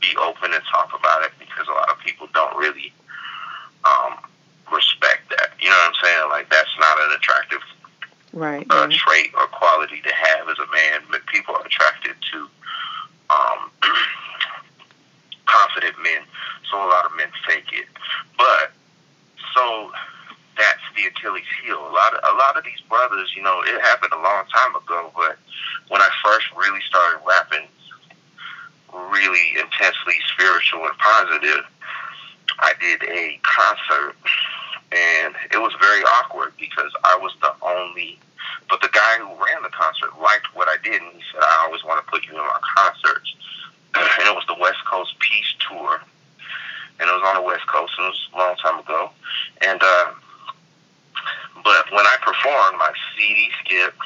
be 0.00 0.14
open 0.18 0.52
and 0.52 0.62
talk 0.70 0.90
about 0.98 1.22
it 1.24 1.32
because 1.38 1.66
a 1.68 1.72
lot 1.72 1.88
of 1.90 1.98
people 2.04 2.28
don't 2.34 2.54
really 2.56 2.92
um, 3.84 4.18
respect 4.70 5.30
that. 5.30 5.50
You 5.60 5.70
know 5.70 5.76
what 5.78 5.94
I'm 5.96 6.04
saying? 6.04 6.28
Like 6.30 6.50
that's 6.50 6.74
not 6.78 6.98
an 7.08 7.16
attractive 7.16 7.62
Right. 8.36 8.66
uh, 8.68 8.86
yeah. 8.90 8.96
trait 8.98 9.32
or 9.32 9.46
quality 9.46 10.02
to 10.02 10.12
have 10.14 10.46
as 10.50 10.58
a 10.58 10.68
man, 10.70 11.00
but 11.10 11.24
people 11.24 11.54
are 11.54 11.64
attracted 11.64 12.12
to 12.32 12.38
um, 13.32 13.70
confident 15.46 15.96
men. 16.02 16.20
So 16.70 16.76
a 16.76 16.84
lot 16.84 17.06
of 17.06 17.16
men 17.16 17.28
fake 17.48 17.72
it, 17.72 17.86
but 18.36 18.72
so 19.54 19.90
that's 20.58 20.82
the 20.94 21.06
Achilles 21.06 21.48
heel. 21.64 21.78
A 21.78 21.92
lot 21.92 22.12
of 22.12 22.20
a 22.24 22.36
lot 22.36 22.58
of 22.58 22.64
these 22.64 22.80
brothers, 22.90 23.32
you 23.34 23.42
know, 23.42 23.62
it 23.64 23.80
happened 23.80 24.12
a 24.12 24.20
long 24.20 24.44
time 24.52 24.76
ago, 24.76 25.10
but 25.16 25.38
when 25.88 26.02
I 26.02 26.10
first 26.22 26.46
really 26.56 26.80
started 26.86 27.20
rapping, 27.26 27.68
really 28.92 29.56
intensely 29.56 30.20
spiritual 30.34 30.84
and 30.84 30.98
positive, 30.98 31.64
I 32.58 32.72
did 32.80 33.02
a 33.04 33.40
concert, 33.42 34.16
and 34.92 35.34
it 35.52 35.58
was 35.58 35.72
very 35.80 36.02
awkward 36.20 36.52
because 36.60 36.92
I 37.04 37.16
was 37.20 37.32
the 37.40 37.54
only. 37.62 38.18
Guy 38.96 39.20
who 39.20 39.28
ran 39.36 39.60
the 39.62 39.68
concert 39.68 40.16
liked 40.16 40.48
what 40.56 40.68
I 40.68 40.80
did, 40.82 40.96
and 41.02 41.12
he 41.12 41.22
said, 41.32 41.44
"I 41.44 41.68
always 41.68 41.84
want 41.84 42.00
to 42.00 42.10
put 42.10 42.24
you 42.24 42.32
in 42.32 42.38
my 42.38 42.60
concerts." 42.76 43.28
And 43.96 44.28
it 44.28 44.34
was 44.34 44.44
the 44.48 44.56
West 44.60 44.80
Coast 44.84 45.12
Peace 45.20 45.52
Tour, 45.68 46.00
and 47.00 47.08
it 47.08 47.12
was 47.12 47.24
on 47.28 47.36
the 47.36 47.46
West 47.46 47.66
Coast, 47.68 47.92
and 47.98 48.06
it 48.06 48.16
was 48.16 48.28
a 48.32 48.38
long 48.38 48.56
time 48.56 48.78
ago. 48.80 49.10
And 49.66 49.80
uh, 49.82 50.06
but 51.62 51.92
when 51.92 52.06
I 52.06 52.16
performed, 52.20 52.78
my 52.78 52.92
CD 53.12 53.50
skipped. 53.64 54.00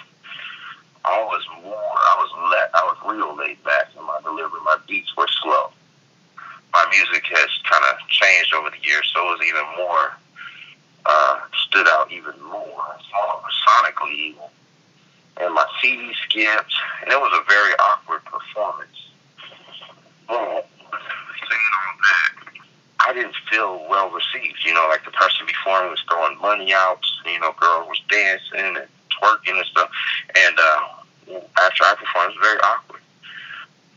I 1.02 1.22
was 1.24 1.42
more. 1.62 1.94
I 1.96 2.14
was 2.18 2.30
let. 2.52 2.70
I 2.74 2.82
was 2.84 2.98
real 3.06 3.34
laid 3.34 3.62
back 3.64 3.88
in 3.96 4.04
my 4.04 4.20
delivery. 4.22 4.60
My 4.64 4.76
beats 4.86 5.16
were 5.16 5.28
slow. 5.42 5.70
My 6.72 6.86
music 6.90 7.24
has 7.30 7.50
kind 7.64 7.84
of 7.90 7.98
changed 8.08 8.54
over 8.54 8.70
the 8.70 8.82
years, 8.86 9.10
so 9.14 9.20
it 9.22 9.38
was 9.38 9.46
even 9.48 9.64
more 9.78 10.12
uh, 11.06 11.40
stood 11.66 11.88
out 11.88 12.12
even 12.12 12.34
more, 12.42 12.84
more 13.14 13.42
sonically 13.66 14.34
even. 14.34 14.59
And 15.36 15.54
my 15.54 15.66
CD 15.80 16.12
skipped, 16.24 16.74
and 17.02 17.12
it 17.12 17.20
was 17.20 17.32
a 17.32 17.44
very 17.48 17.72
awkward 17.78 18.24
performance. 18.24 19.08
But 20.28 20.68
saying 21.48 21.72
all 21.80 21.96
that, 22.02 22.32
I 23.08 23.12
didn't 23.14 23.36
feel 23.50 23.86
well 23.88 24.10
received. 24.10 24.58
You 24.64 24.74
know, 24.74 24.86
like 24.88 25.04
the 25.04 25.10
person 25.10 25.46
before 25.46 25.82
me 25.82 25.90
was 25.90 26.02
throwing 26.08 26.38
money 26.40 26.72
out. 26.72 27.00
You 27.24 27.40
know, 27.40 27.52
girl 27.58 27.86
was 27.88 28.00
dancing 28.08 28.76
and 28.76 28.88
twerking 29.20 29.56
and 29.56 29.66
stuff. 29.66 29.90
And 30.36 30.56
uh, 30.58 31.40
after 31.60 31.84
I 31.84 31.94
performed, 31.98 32.34
it 32.34 32.38
was 32.38 32.42
very 32.42 32.60
awkward. 32.60 33.00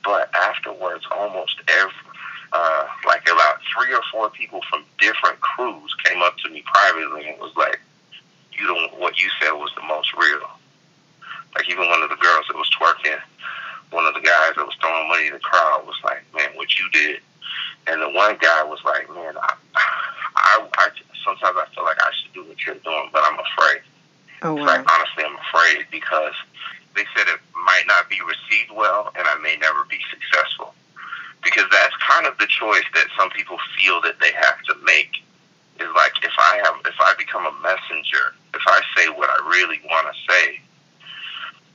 But 0.03 0.33
afterwards, 0.35 1.05
almost 1.11 1.61
every, 1.67 1.93
uh, 2.51 2.87
like 3.07 3.23
about 3.23 3.59
three 3.71 3.93
or 3.93 4.01
four 4.11 4.29
people 4.29 4.61
from 4.69 4.83
different 4.99 5.39
crews 5.39 5.95
came 6.03 6.21
up 6.21 6.37
to 6.39 6.49
me 6.49 6.63
privately 6.65 7.27
and 7.29 7.39
was 7.39 7.53
like, 7.55 7.79
"You 8.51 8.67
don't. 8.67 8.99
What 8.99 9.17
you 9.19 9.29
said 9.41 9.51
was 9.51 9.71
the 9.75 9.83
most 9.83 10.13
real." 10.13 10.49
Like 11.55 11.69
even 11.69 11.87
one 11.87 12.01
of 12.01 12.09
the 12.09 12.17
girls 12.17 12.45
that 12.47 12.57
was 12.57 12.69
twerking, 12.71 13.19
one 13.91 14.05
of 14.05 14.13
the 14.13 14.21
guys 14.21 14.53
that 14.55 14.65
was 14.65 14.75
throwing 14.81 15.07
money 15.07 15.27
in 15.27 15.33
the 15.33 15.39
crowd 15.39 15.85
was 15.85 15.97
like, 16.03 16.23
"Man, 16.33 16.55
what 16.55 16.77
you 16.77 16.89
did." 16.91 17.21
And 17.87 18.01
the 18.01 18.09
one 18.09 18.37
guy 18.41 18.63
was 18.63 18.79
like, 18.83 19.09
"Man, 19.13 19.37
I, 19.37 19.53
I, 20.35 20.67
I 20.77 20.89
sometimes 21.23 21.57
I 21.57 21.65
feel 21.75 21.83
like 21.83 22.01
I 22.01 22.11
should 22.11 22.33
do 22.33 22.43
what 22.43 22.65
you're 22.65 22.81
doing, 22.81 23.09
but 23.13 23.23
I'm 23.23 23.39
afraid." 23.39 23.81
Oh 24.41 24.55
wow. 24.55 24.65
Like 24.65 24.85
honestly, 24.91 25.23
I'm 25.23 25.37
afraid 25.37 25.85
because 25.91 26.33
they 26.95 27.05
said 27.15 27.27
it 27.27 27.39
might 27.53 27.85
not 27.87 28.09
be 28.09 28.19
received 28.21 28.71
well, 28.71 29.11
and 29.15 29.27
I 29.27 29.37
may 29.41 29.57
never 29.57 29.83
be 29.85 29.99
successful. 30.09 30.73
Because 31.43 31.65
that's 31.71 31.95
kind 31.97 32.25
of 32.25 32.37
the 32.37 32.47
choice 32.47 32.87
that 32.93 33.07
some 33.17 33.29
people 33.29 33.57
feel 33.77 33.99
that 34.01 34.19
they 34.19 34.31
have 34.31 34.61
to 34.63 34.75
make. 34.85 35.21
Is 35.79 35.89
like 35.95 36.13
if 36.23 36.33
I 36.37 36.61
have, 36.63 36.75
if 36.85 36.95
I 36.99 37.13
become 37.17 37.45
a 37.45 37.55
messenger, 37.61 38.33
if 38.53 38.61
I 38.65 38.81
say 38.95 39.09
what 39.09 39.29
I 39.29 39.49
really 39.49 39.81
want 39.89 40.07
to 40.07 40.13
say, 40.31 40.61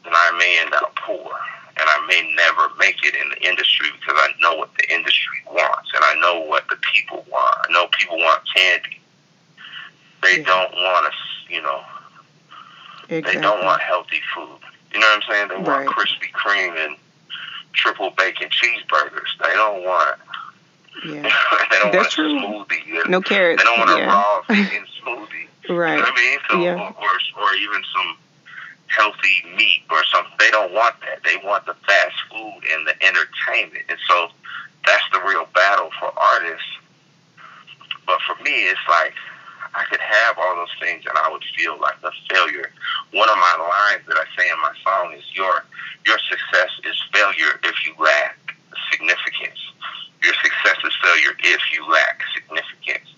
then 0.09 0.17
I 0.17 0.37
may 0.39 0.59
end 0.61 0.75
up 0.75 0.95
poor, 0.97 1.31
and 1.77 1.85
I 1.87 2.07
may 2.07 2.33
never 2.35 2.75
make 2.79 3.05
it 3.05 3.15
in 3.15 3.29
the 3.31 3.47
industry 3.49 3.89
because 4.01 4.17
I 4.21 4.31
know 4.41 4.57
what 4.57 4.71
the 4.77 4.93
industry 4.93 5.39
wants, 5.47 5.91
and 5.95 6.03
I 6.05 6.15
know 6.21 6.41
what 6.41 6.69
the 6.69 6.77
people 6.93 7.25
want. 7.31 7.57
I 7.69 7.73
know 7.73 7.87
people 7.99 8.19
want 8.19 8.43
candy. 8.55 9.01
They 10.23 10.43
don't 10.43 10.73
want 10.75 11.07
us, 11.07 11.15
you 11.49 11.63
know, 11.63 11.81
exactly. 13.09 13.35
they 13.35 13.41
don't 13.41 13.65
want 13.65 13.81
healthy 13.83 14.21
food. 14.35 14.59
You 14.93 15.01
know 15.01 15.07
what 15.07 15.23
I'm 15.23 15.31
saying? 15.31 15.49
They 15.49 15.55
want 15.57 15.69
Right. 15.69 15.89
Krispy 15.89 16.31
Kreme 16.33 16.77
and 16.87 16.97
triple 17.73 18.11
bacon 18.17 18.49
cheeseburgers. 18.49 19.29
They 19.41 19.53
don't 19.55 19.85
want. 19.85 20.19
Yeah. 21.07 21.23
they 21.71 21.79
don't 21.79 21.93
That's 21.93 21.93
want 21.93 22.07
a 22.07 22.11
true. 22.11 22.41
smoothie. 22.41 23.01
and 23.03 23.11
No 23.11 23.21
carrots. 23.21 23.63
They 23.63 23.69
don't 23.69 23.79
want 23.79 23.91
a 23.91 23.99
yeah. 23.99 24.07
raw 24.07 24.43
vegan 24.49 24.87
smoothie. 25.03 25.47
You 25.69 25.75
Right. 25.77 25.97
know 25.97 26.03
what 26.03 26.13
I 26.13 26.17
mean? 26.17 26.39
So, 26.51 26.61
Yeah. 26.61 26.73
or, 26.75 26.89
or 27.05 27.45
or 27.45 27.55
even 27.55 27.83
some 27.95 28.17
healthy 28.89 29.45
meat 29.57 29.83
or 29.91 30.03
something. 30.05 30.33
They 30.39 30.51
don't 30.51 30.73
want 30.73 30.97
that. 31.01 31.23
They 31.25 31.37
want 31.47 31.67
the 31.67 31.75
fast 31.87 32.17
food 32.31 32.61
and 32.73 32.87
the 32.87 32.95
entertainment. 33.05 33.85
And 33.89 33.99
so 34.09 34.29
that's 34.85 35.05
the 35.13 35.21
real 35.27 35.47
battle 35.55 35.91
for 35.99 36.13
artists. 36.17 36.69
But 38.07 38.21
for 38.23 38.43
me, 38.43 38.69
it's 38.69 38.81
like 38.89 39.15
I 39.75 39.85
could 39.85 40.01
have 40.01 40.39
all 40.39 40.57
those 40.57 40.73
things 40.81 41.05
and 41.07 41.17
I 41.19 41.31
would 41.31 41.45
feel 41.57 41.79
like 41.79 41.97
a 42.03 42.11
failure. 42.33 42.71
One 43.13 43.29
of 43.29 43.37
my 43.37 43.57
lines 43.61 44.07
that 44.09 44.17
I 44.17 44.25
say 44.37 44.49
in 44.49 44.59
my 44.61 44.73
song 44.83 45.13
is 45.13 45.25
your 45.35 45.65
your 46.07 46.19
success 46.29 46.71
is 46.85 46.97
failure 47.13 47.61
if 47.65 47.77
you 47.87 47.93
lack 48.03 48.39
significance. 48.91 49.61
Your 50.25 50.35
success 50.35 50.79
is 50.85 50.93
failure 51.03 51.37
if 51.39 51.61
you 51.73 51.87
lack 51.91 52.23
significance. 52.35 53.13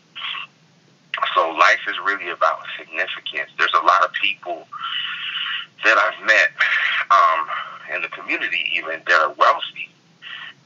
So 1.35 1.51
life 1.51 1.81
is 1.89 1.97
really 2.05 2.31
about 2.31 2.65
significance. 2.79 3.51
There's 3.59 3.75
a 3.75 3.85
lot 3.85 4.05
of 4.05 4.13
people 4.13 4.67
that 5.85 5.97
I've 5.97 6.27
met 6.27 6.51
um, 7.11 7.95
in 7.95 8.03
the 8.03 8.09
community 8.09 8.71
even 8.75 9.01
that 9.07 9.21
are 9.21 9.33
wealthy, 9.35 9.89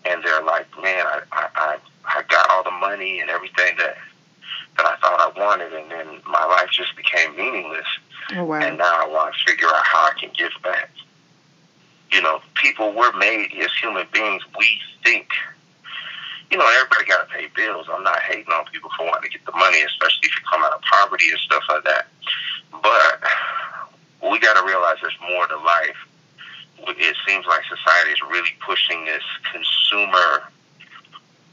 and 0.05 0.23
they're 0.25 0.43
like, 0.43 0.67
man, 0.83 1.07
I, 1.07 1.21
I, 1.33 1.49
I, 1.55 1.77
I 2.05 2.23
got 2.29 2.51
all 2.51 2.65
the 2.65 2.71
money 2.71 3.21
and 3.21 3.31
everything 3.31 3.77
that 3.79 3.97
that 4.77 4.87
I 4.87 4.97
thought 4.97 5.21
I 5.21 5.39
wanted, 5.39 5.73
and 5.73 5.91
then 5.91 6.21
my 6.27 6.45
life 6.47 6.69
just 6.71 6.97
became 6.97 7.37
meaningless. 7.37 7.87
Oh 8.35 8.45
wow. 8.45 8.61
And 8.61 8.79
now 8.79 9.05
I 9.05 9.09
want 9.09 9.35
to 9.35 9.51
figure 9.51 9.69
out 9.69 9.85
how 9.85 10.09
I 10.09 10.19
can 10.19 10.31
give 10.37 10.51
back. 10.63 10.91
You 12.13 12.23
know, 12.23 12.41
people 12.55 12.93
were 12.93 13.04
made 13.19 13.53
as 13.61 13.73
human 13.81 14.07
beings. 14.13 14.43
We 14.59 14.67
think, 15.03 15.29
you 16.51 16.57
know, 16.59 16.67
everybody 16.81 17.05
got 17.09 17.29
to 17.29 17.35
pay 17.35 17.49
bills. 17.55 17.87
I'm 17.93 18.03
not 18.03 18.21
hating 18.23 18.53
on 18.53 18.65
people 18.73 18.91
for 18.97 19.07
wanting 19.07 19.31
to 19.31 19.39
get 19.39 19.45
the 19.47 19.53
money, 19.57 19.81
especially 19.83 20.25
if 20.29 20.37
you 20.37 20.43
come 20.51 20.63
out 20.63 20.73
of 20.73 20.83
poverty 20.83 21.31
and 21.31 21.39
stuff 21.41 21.63
like 21.69 21.85
that. 21.85 22.07
But 22.83 23.23
we 24.31 24.39
got 24.41 24.59
to 24.61 24.67
realize 24.67 24.97
there's 25.03 25.19
more 25.31 25.47
to 25.47 25.57
life. 25.57 25.97
It 26.87 27.17
seems 27.27 27.47
like 27.47 27.63
society 27.65 28.11
is 28.11 28.21
really 28.31 28.51
pushing 28.65 29.05
this 29.07 29.23
consumer 29.51 30.43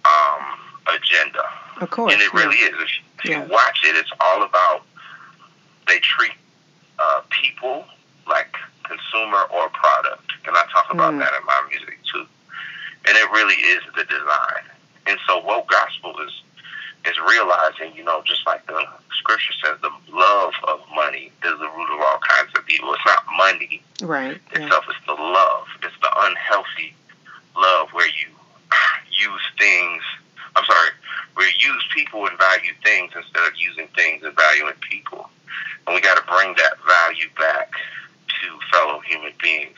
um, 0.06 0.60
agenda. 0.88 1.44
of 1.80 1.90
course. 1.90 2.12
And 2.14 2.22
it 2.22 2.30
yeah. 2.34 2.40
really 2.40 2.58
is. 2.58 2.74
If, 2.74 2.90
if 3.24 3.26
Yeah. 3.30 3.44
you 3.46 3.50
watch 3.52 3.82
it, 3.86 3.96
it's 3.96 4.12
all 4.20 4.44
about 4.44 4.84
they 5.88 6.00
treat 6.00 6.32
uh, 7.00 7.22
people 7.30 7.86
like 8.28 8.56
consumer 8.84 9.44
or 9.54 9.70
product. 9.70 10.21
I 10.62 10.72
talk 10.72 10.92
about 10.94 11.14
Mm. 11.14 11.20
that 11.20 11.34
in 11.40 11.46
my 11.46 11.62
music 11.70 11.98
too. 12.12 12.26
And 13.08 13.18
it 13.18 13.30
really 13.32 13.56
is 13.56 13.82
the 13.96 14.04
design. 14.06 14.64
And 15.08 15.20
so 15.28 15.40
woke 15.40 15.68
gospel 15.70 16.20
is 16.22 16.32
is 17.06 17.18
realizing, 17.28 17.96
you 17.96 18.04
know, 18.04 18.22
just 18.22 18.46
like 18.46 18.64
the 18.68 18.86
scripture 19.18 19.54
says, 19.66 19.76
the 19.82 19.90
love 20.12 20.54
of 20.68 20.82
money 20.94 21.32
is 21.44 21.58
the 21.60 21.68
root 21.76 21.90
of 21.90 22.00
all 22.00 22.20
kinds 22.20 22.52
of 22.56 22.64
evil. 22.70 22.94
It's 22.94 23.04
not 23.08 23.26
money 23.36 23.82
Right. 24.04 24.40
Yeah. 24.54 24.66
itself. 24.66 24.86
It's 24.88 25.04
the 25.08 25.14
love. 25.14 25.68
It's 25.82 25.96
the 26.00 26.12
unhealthy 26.28 26.94
love 27.56 27.90
where 27.94 28.06
you 28.08 28.28
use 29.10 29.42
things. 29.58 30.04
I'm 30.56 30.64
sorry, 30.66 30.90
where 31.34 31.50
you 31.50 31.74
use 31.74 31.84
people 31.96 32.28
and 32.28 32.38
value 32.38 32.74
things 32.84 33.14
instead 33.16 33.48
of 33.48 33.54
using 33.56 33.88
things 33.96 34.22
and 34.24 34.36
valuing 34.36 34.76
people. 34.82 35.28
And 35.88 35.96
we 35.96 36.02
got 36.02 36.18
to 36.18 36.24
bring 36.32 36.54
that 36.58 36.74
value 36.86 37.30
back 37.40 37.72
to 38.28 38.60
fellow 38.72 39.00
human 39.00 39.34
beings, 39.42 39.78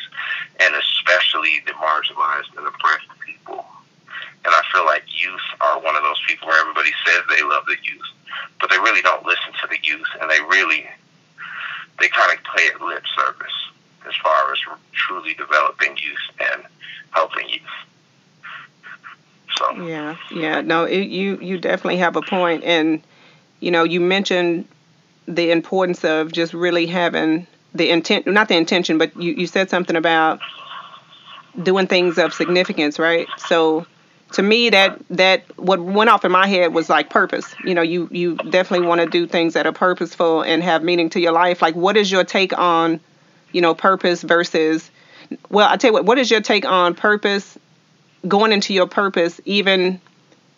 and 0.59 0.75
especially 0.75 1.61
the 1.65 1.71
marginalized 1.73 2.51
and 2.57 2.67
oppressed 2.67 3.07
people. 3.25 3.65
And 4.45 4.53
I 4.53 4.61
feel 4.73 4.85
like 4.85 5.03
youth 5.07 5.41
are 5.61 5.79
one 5.79 5.95
of 5.95 6.03
those 6.03 6.21
people 6.27 6.49
where 6.49 6.59
everybody 6.59 6.91
says 7.05 7.21
they 7.29 7.43
love 7.43 7.65
the 7.65 7.77
youth, 7.81 8.09
but 8.59 8.69
they 8.69 8.77
really 8.77 9.01
don't 9.01 9.25
listen 9.25 9.53
to 9.61 9.67
the 9.67 9.77
youth, 9.83 10.07
and 10.19 10.29
they 10.29 10.39
really 10.49 10.85
they 11.99 12.09
kind 12.09 12.37
of 12.37 12.43
play 12.43 12.63
it 12.63 12.81
lip 12.81 13.03
service 13.15 13.53
as 14.07 14.13
far 14.21 14.51
as 14.51 14.59
truly 14.91 15.33
developing 15.35 15.95
youth 15.95 16.51
and 16.51 16.63
helping 17.11 17.47
youth. 17.47 17.61
So 19.57 19.71
No, 20.65 20.85
it, 20.85 21.07
you 21.07 21.37
you 21.41 21.57
definitely 21.57 21.97
have 21.97 22.15
a 22.15 22.21
point, 22.21 22.63
and 22.63 23.01
you 23.59 23.71
know, 23.71 23.83
you 23.83 23.99
mentioned 23.99 24.67
the 25.27 25.51
importance 25.51 26.03
of 26.03 26.31
just 26.31 26.53
really 26.53 26.85
having 26.85 27.47
the 27.73 27.89
intent, 27.89 28.27
not 28.27 28.47
the 28.47 28.55
intention, 28.55 28.97
but 28.97 29.15
you 29.15 29.33
you 29.33 29.47
said 29.47 29.69
something 29.69 29.95
about 29.95 30.39
doing 31.61 31.87
things 31.87 32.17
of 32.17 32.33
significance, 32.33 32.99
right? 32.99 33.27
So 33.37 33.85
to 34.33 34.41
me 34.41 34.69
that 34.71 34.99
that 35.11 35.43
what 35.57 35.79
went 35.79 36.09
off 36.09 36.25
in 36.25 36.31
my 36.31 36.47
head 36.47 36.73
was 36.73 36.89
like 36.89 37.09
purpose. 37.09 37.55
You 37.63 37.75
know 37.75 37.81
you 37.81 38.07
you 38.11 38.35
definitely 38.35 38.87
want 38.87 39.01
to 39.01 39.07
do 39.07 39.27
things 39.27 39.53
that 39.53 39.65
are 39.65 39.71
purposeful 39.71 40.41
and 40.41 40.63
have 40.63 40.83
meaning 40.83 41.09
to 41.11 41.19
your 41.19 41.31
life. 41.31 41.61
Like 41.61 41.75
what 41.75 41.97
is 41.97 42.11
your 42.11 42.23
take 42.23 42.57
on 42.57 42.99
you 43.53 43.61
know 43.61 43.73
purpose 43.73 44.21
versus 44.21 44.91
well 45.49 45.69
i 45.69 45.77
tell 45.77 45.89
you 45.89 45.93
what 45.93 46.05
what 46.05 46.17
is 46.17 46.29
your 46.29 46.41
take 46.41 46.65
on 46.65 46.93
purpose 46.93 47.57
going 48.27 48.51
into 48.51 48.73
your 48.73 48.87
purpose 48.87 49.39
even 49.45 50.01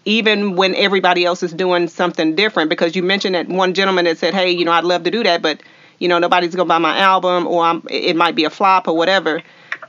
even 0.05 0.55
when 0.55 0.75
everybody 0.75 1.25
else 1.25 1.43
is 1.43 1.51
doing 1.53 1.87
something 1.87 2.35
different 2.35 2.69
because 2.69 2.95
you 2.95 3.03
mentioned 3.03 3.35
that 3.35 3.47
one 3.47 3.73
gentleman 3.73 4.05
that 4.05 4.17
said 4.17 4.33
hey 4.33 4.51
you 4.51 4.63
know 4.63 4.71
i'd 4.71 4.83
love 4.83 5.03
to 5.03 5.11
do 5.11 5.23
that 5.23 5.41
but 5.41 5.61
you 5.99 6.07
know 6.07 6.19
nobody's 6.19 6.55
going 6.55 6.67
to 6.67 6.69
buy 6.69 6.77
my 6.77 6.97
album 6.97 7.47
or 7.47 7.63
I'm, 7.63 7.83
it 7.89 8.15
might 8.15 8.35
be 8.35 8.43
a 8.43 8.49
flop 8.49 8.87
or 8.87 8.95
whatever. 8.95 9.41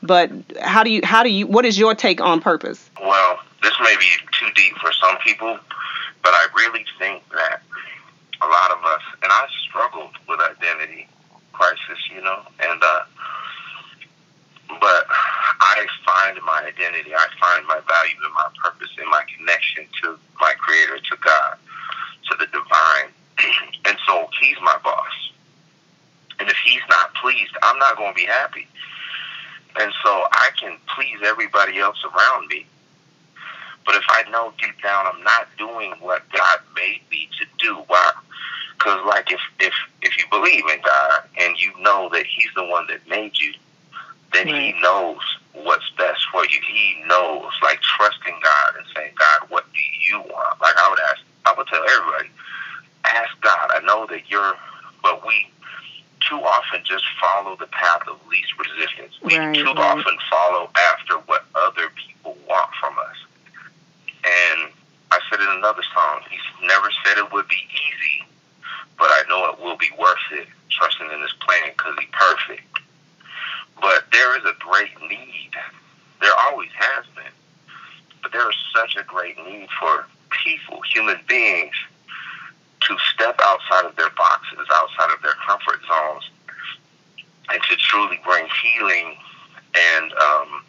But 0.02 0.30
how 0.60 0.84
do 0.84 0.90
you 0.90 1.00
how 1.04 1.22
do 1.22 1.30
you 1.30 1.46
what 1.46 1.64
is 1.64 1.78
your 1.78 1.94
take 1.94 2.20
on 2.20 2.40
purpose? 2.40 2.90
Well, 3.00 3.38
this 3.62 3.72
may 3.82 3.96
be 3.98 4.06
too 4.38 4.48
deep 4.54 4.76
for 4.76 4.92
some 4.92 5.16
people, 5.18 5.58
But 6.22 6.32
I 6.34 6.46
really 6.54 6.84
think 6.98 7.22
that 7.30 7.62
a 8.42 8.46
lot 8.46 8.70
of 8.70 8.84
us, 8.84 9.02
and 9.22 9.32
I 9.32 9.46
struggled 9.68 10.10
with 10.28 10.40
identity 10.40 11.08
crisis, 11.52 11.98
you 12.14 12.20
know, 12.22 12.42
and 12.60 12.82
uh, 12.82 13.00
but 14.68 15.06
I 15.08 15.86
find 16.04 16.38
my 16.44 16.64
identity, 16.66 17.14
I 17.14 17.26
find 17.40 17.66
my 17.66 17.80
value 17.86 18.16
and 18.24 18.34
my 18.34 18.48
purpose 18.62 18.90
in 19.00 19.08
my 19.10 19.22
connection 19.36 19.86
to 20.02 20.18
my 20.40 20.52
Creator, 20.58 20.98
to 20.98 21.16
God, 21.22 21.56
to 22.30 22.36
the 22.38 22.46
divine, 22.46 23.10
and 23.86 23.96
so 24.06 24.28
He's 24.40 24.56
my 24.62 24.76
boss. 24.82 25.32
And 26.38 26.48
if 26.48 26.56
He's 26.64 26.82
not 26.90 27.14
pleased, 27.14 27.52
I'm 27.62 27.78
not 27.78 27.96
going 27.96 28.12
to 28.12 28.16
be 28.16 28.26
happy. 28.26 28.66
And 29.78 29.92
so 30.02 30.10
I 30.32 30.50
can 30.58 30.76
please 30.94 31.18
everybody 31.24 31.78
else 31.78 32.02
around 32.04 32.48
me. 32.48 32.66
But 33.84 33.94
if 33.94 34.04
I 34.08 34.28
know 34.30 34.52
deep 34.58 34.82
down 34.82 35.06
I'm 35.06 35.22
not 35.22 35.46
doing 35.58 35.92
what 36.00 36.28
God 36.32 36.58
made 36.74 37.02
me 37.10 37.28
to 37.38 37.46
do, 37.58 37.76
why? 37.86 38.10
Because 38.76 39.04
like 39.06 39.30
if 39.30 39.40
if 39.60 39.72
if 40.02 40.18
you 40.18 40.24
believe 40.30 40.64
in 40.68 40.80
God 40.82 41.22
and 41.38 41.56
you 41.58 41.72
know 41.80 42.08
that 42.12 42.26
He's 42.26 42.50
the 42.56 42.64
one 42.64 42.86
that 42.88 43.06
made 43.08 43.38
you, 43.38 43.54
then 44.36 44.52
right. 44.52 44.74
He 44.74 44.80
knows 44.80 45.18
what's 45.52 45.88
best 45.96 46.20
for 46.30 46.44
you. 46.44 46.60
He 46.66 47.02
knows, 47.06 47.50
like 47.62 47.80
trusting 47.80 48.38
God 48.42 48.76
and 48.76 48.86
saying, 48.94 49.12
God, 49.18 49.48
what 49.48 49.64
do 49.72 49.80
you 50.08 50.20
want? 50.20 50.60
Like 50.60 50.74
I 50.76 50.90
would 50.90 51.00
ask, 51.10 51.20
I 51.46 51.54
would 51.56 51.66
tell 51.66 51.82
everybody, 51.82 52.30
ask 53.04 53.40
God. 53.40 53.70
I 53.72 53.80
know 53.84 54.06
that 54.06 54.28
you're, 54.30 54.54
but 55.02 55.26
we 55.26 55.50
too 56.28 56.36
often 56.36 56.82
just 56.84 57.04
follow 57.20 57.56
the 57.56 57.66
path 57.66 58.02
of 58.08 58.18
least 58.28 58.52
resistance. 58.58 59.14
We 59.22 59.38
right, 59.38 59.54
too 59.54 59.64
right. 59.64 59.78
often 59.78 60.16
follow 60.30 60.70
after 60.76 61.14
what 61.26 61.44
other 61.54 61.88
people 61.94 62.36
want 62.48 62.70
from 62.80 62.98
us. 62.98 63.16
And 64.24 64.72
I 65.12 65.20
said 65.30 65.40
in 65.40 65.48
another 65.58 65.82
song, 65.94 66.20
he's 66.28 66.68
never 66.68 66.88
said 67.04 67.18
it 67.18 67.32
would 67.32 67.48
be 67.48 67.62
easy, 67.70 68.26
but 68.98 69.06
I 69.06 69.22
know 69.28 69.50
it 69.52 69.60
will 69.60 69.76
be 69.76 69.90
worth 69.98 70.18
it, 70.32 70.48
trusting 70.70 71.10
in 71.12 71.20
his 71.20 71.32
plan 71.40 71.70
because 71.76 71.94
he's 72.00 72.08
perfect. 72.10 72.65
But 73.80 74.04
there 74.12 74.36
is 74.38 74.44
a 74.44 74.54
great 74.58 75.00
need. 75.08 75.50
There 76.20 76.32
always 76.46 76.70
has 76.74 77.04
been. 77.14 77.32
But 78.22 78.32
there 78.32 78.48
is 78.48 78.56
such 78.74 78.96
a 78.96 79.04
great 79.04 79.36
need 79.38 79.68
for 79.78 80.06
people, 80.30 80.80
human 80.92 81.18
beings, 81.28 81.74
to 82.82 82.96
step 83.14 83.38
outside 83.42 83.84
of 83.84 83.96
their 83.96 84.10
boxes, 84.10 84.66
outside 84.72 85.12
of 85.14 85.22
their 85.22 85.34
comfort 85.46 85.80
zones, 85.86 86.30
and 87.52 87.62
to 87.62 87.76
truly 87.76 88.20
bring 88.24 88.46
healing 88.62 89.16
and 89.74 90.12
um, 90.12 90.64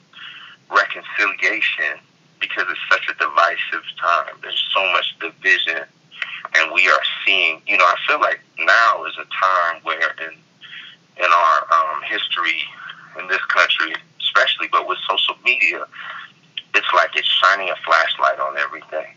reconciliation 0.69 1.99
because 2.39 2.65
it's 2.69 2.79
such 2.89 3.07
a 3.09 3.17
divisive 3.17 3.85
time. 3.99 4.35
There's 4.41 4.63
so 4.73 4.83
much 4.91 5.15
division, 5.19 5.83
and 6.55 6.71
we 6.73 6.87
are 6.87 7.01
seeing. 7.25 7.61
You 7.67 7.77
know, 7.77 7.85
I 7.85 7.95
feel 8.07 8.19
like 8.19 8.41
now 8.59 9.05
is 9.05 9.15
a 9.17 9.25
time 9.25 9.81
where 9.83 10.15
in 10.21 10.33
in 11.17 11.31
our 11.31 11.57
um, 11.73 12.01
history 12.03 12.61
in 13.19 13.27
this 13.27 13.43
country, 13.45 13.95
especially, 14.19 14.67
but 14.71 14.87
with 14.87 14.97
social 15.09 15.35
media, 15.43 15.85
it's 16.75 16.87
like 16.93 17.15
it's 17.15 17.27
shining 17.27 17.69
a 17.69 17.75
flashlight 17.85 18.39
on 18.39 18.57
everything. 18.57 19.07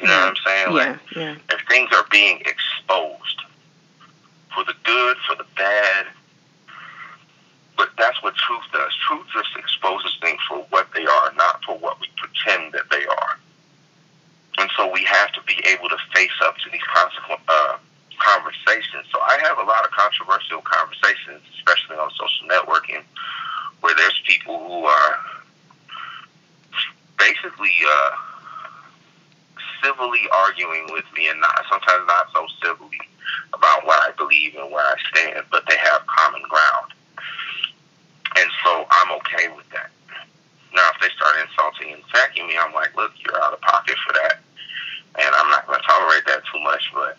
You 0.00 0.06
know 0.06 0.14
what 0.14 0.28
I'm 0.28 0.36
saying? 0.46 0.66
Yeah, 0.68 0.90
like, 0.90 0.98
yeah. 1.14 1.36
If 1.50 1.68
things 1.68 1.90
are 1.92 2.06
being 2.10 2.40
exposed 2.40 3.42
for 4.54 4.64
the 4.64 4.74
good, 4.84 5.16
for 5.28 5.36
the 5.36 5.44
bad, 5.56 6.06
but 7.76 7.90
that's 7.98 8.22
what 8.22 8.34
truth 8.34 8.64
does. 8.72 8.92
Truth 9.06 9.26
just 9.32 9.56
exposes 9.56 10.16
things 10.20 10.40
for 10.48 10.58
what 10.70 10.88
they 10.94 11.04
are, 11.04 11.32
not 11.36 11.62
for 11.64 11.76
what 11.78 12.00
we 12.00 12.08
pretend 12.16 12.72
that 12.72 12.88
they 12.90 13.04
are. 13.04 13.38
And 14.58 14.70
so 14.76 14.90
we 14.90 15.04
have 15.04 15.32
to 15.32 15.42
be 15.42 15.56
able 15.68 15.88
to 15.88 15.96
face 16.14 16.36
up 16.44 16.56
to 16.58 16.70
these 16.70 16.82
consequent, 16.92 17.40
uh, 17.48 17.76
conversations. 18.20 19.08
So 19.10 19.18
I 19.20 19.40
have 19.42 19.58
a 19.58 19.64
lot 19.64 19.84
of 19.84 19.90
controversial 19.90 20.60
conversations, 20.60 21.40
especially 21.56 21.96
on 21.96 22.10
social 22.12 22.46
networking, 22.46 23.02
where 23.80 23.94
there's 23.96 24.20
people 24.26 24.58
who 24.58 24.84
are 24.84 25.18
basically 27.18 27.74
uh, 27.86 28.10
civilly 29.82 30.22
arguing 30.32 30.86
with 30.92 31.04
me, 31.16 31.28
and 31.28 31.40
not 31.40 31.64
sometimes 31.70 32.06
not 32.06 32.28
so 32.32 32.46
civilly 32.62 33.00
about 33.52 33.86
what 33.86 34.00
I 34.00 34.12
believe 34.16 34.54
and 34.56 34.70
where 34.70 34.84
I 34.84 34.96
stand, 35.12 35.44
but 35.50 35.64
they 35.68 35.76
have 35.76 36.06
common 36.06 36.42
ground, 36.48 36.92
and 38.36 38.50
so 38.64 38.86
I'm 38.90 39.18
okay 39.18 39.48
with 39.56 39.68
that. 39.70 39.90
Now, 40.72 40.86
if 40.94 41.00
they 41.00 41.08
start 41.16 41.34
insulting 41.42 41.92
and 41.94 42.02
attacking 42.08 42.46
me, 42.46 42.54
I'm 42.56 42.72
like, 42.72 42.94
look, 42.96 43.12
you're 43.18 43.42
out 43.42 43.52
of 43.52 43.60
pocket 43.60 43.96
for 44.06 44.12
that, 44.14 44.38
and 45.18 45.34
I'm 45.34 45.50
not 45.50 45.66
going 45.66 45.80
to 45.80 45.86
tolerate 45.86 46.26
that 46.26 46.42
too 46.52 46.60
much. 46.62 46.90
But 46.94 47.18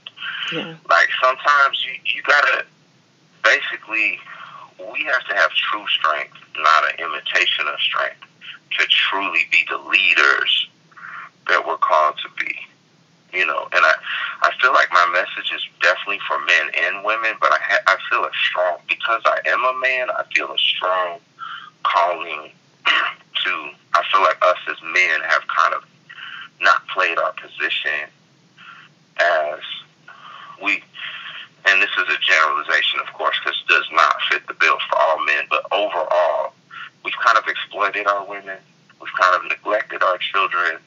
yeah. 0.54 0.76
like 0.90 1.10
sometimes 1.22 1.84
you 1.86 1.94
you 2.16 2.22
gotta 2.24 2.66
basically 3.44 4.20
we 4.92 5.04
have 5.06 5.26
to 5.28 5.36
have 5.36 5.52
true 5.52 5.86
strength, 5.88 6.38
not 6.58 6.94
an 6.94 7.00
imitation 7.00 7.68
of 7.68 7.80
strength, 7.80 8.22
to 8.80 8.86
truly 8.88 9.48
be 9.52 9.66
the 9.70 9.78
leaders 9.78 10.68
that 11.48 11.66
we're 11.66 11.78
called 11.78 12.16
to 12.24 12.30
be. 12.44 12.56
You 13.38 13.46
know, 13.46 13.68
and 13.72 13.86
I, 13.86 13.94
I 14.42 14.52
feel 14.62 14.74
like 14.74 14.92
my 14.92 15.08
message 15.14 15.54
is 15.56 15.66
definitely 15.82 16.20
for 16.28 16.38
men 16.40 16.72
and 16.84 17.06
women, 17.06 17.32
but 17.40 17.52
I, 17.54 17.58
ha- 17.62 17.84
I 17.88 17.98
feel 18.10 18.26
a 18.26 18.32
strong 18.50 18.78
because 18.90 19.22
I 19.26 19.40
am 19.48 19.64
a 19.64 19.80
man. 19.80 20.10
I 20.12 20.24
feel 20.36 20.52
a 20.52 20.58
strong 20.58 21.20
calling 21.84 22.52
to. 22.86 23.70
I 23.94 24.04
feel 24.12 24.22
like 24.22 24.38
us 24.42 24.58
as 24.70 24.78
men 24.84 25.22
have 25.30 25.48
kind 25.48 25.74
of 25.74 25.84
not 26.60 26.86
played 26.90 27.18
our 27.18 27.34
position 27.34 28.10
as 29.18 29.60
we 30.62 30.84
and 31.66 31.82
this 31.82 31.90
is 31.98 32.08
a 32.10 32.18
generalization, 32.20 33.00
of 33.06 33.14
course, 33.14 33.36
because 33.44 33.60
it 33.62 33.70
does 33.70 33.88
not 33.92 34.16
fit 34.30 34.48
the 34.48 34.54
bill 34.56 34.78
for 34.90 34.98
all 34.98 35.24
men, 35.26 35.46
but 35.50 35.64
overall, 35.72 36.54
we've 37.06 37.18
kind 37.24 37.38
of 37.38 37.48
exploited 37.48 38.08
our 38.08 38.26
women. 38.26 38.58
We've 39.00 39.14
kind 39.20 39.36
of 39.36 39.50
neglected 39.50 40.02
our 40.02 40.18
children. 40.18 40.80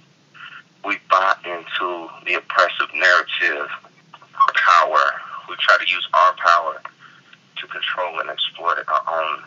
We 0.84 0.98
bought 1.08 1.44
into 1.46 2.10
the 2.26 2.34
oppressive 2.34 2.90
narrative 2.94 3.70
of 3.70 4.54
power. 4.54 5.04
We 5.48 5.56
try 5.60 5.78
to 5.78 5.86
use 5.86 6.06
our 6.12 6.34
power 6.36 6.82
to 6.82 7.66
control 7.68 8.20
and 8.20 8.30
exploit 8.30 8.82
our 8.88 9.04
own 9.06 9.42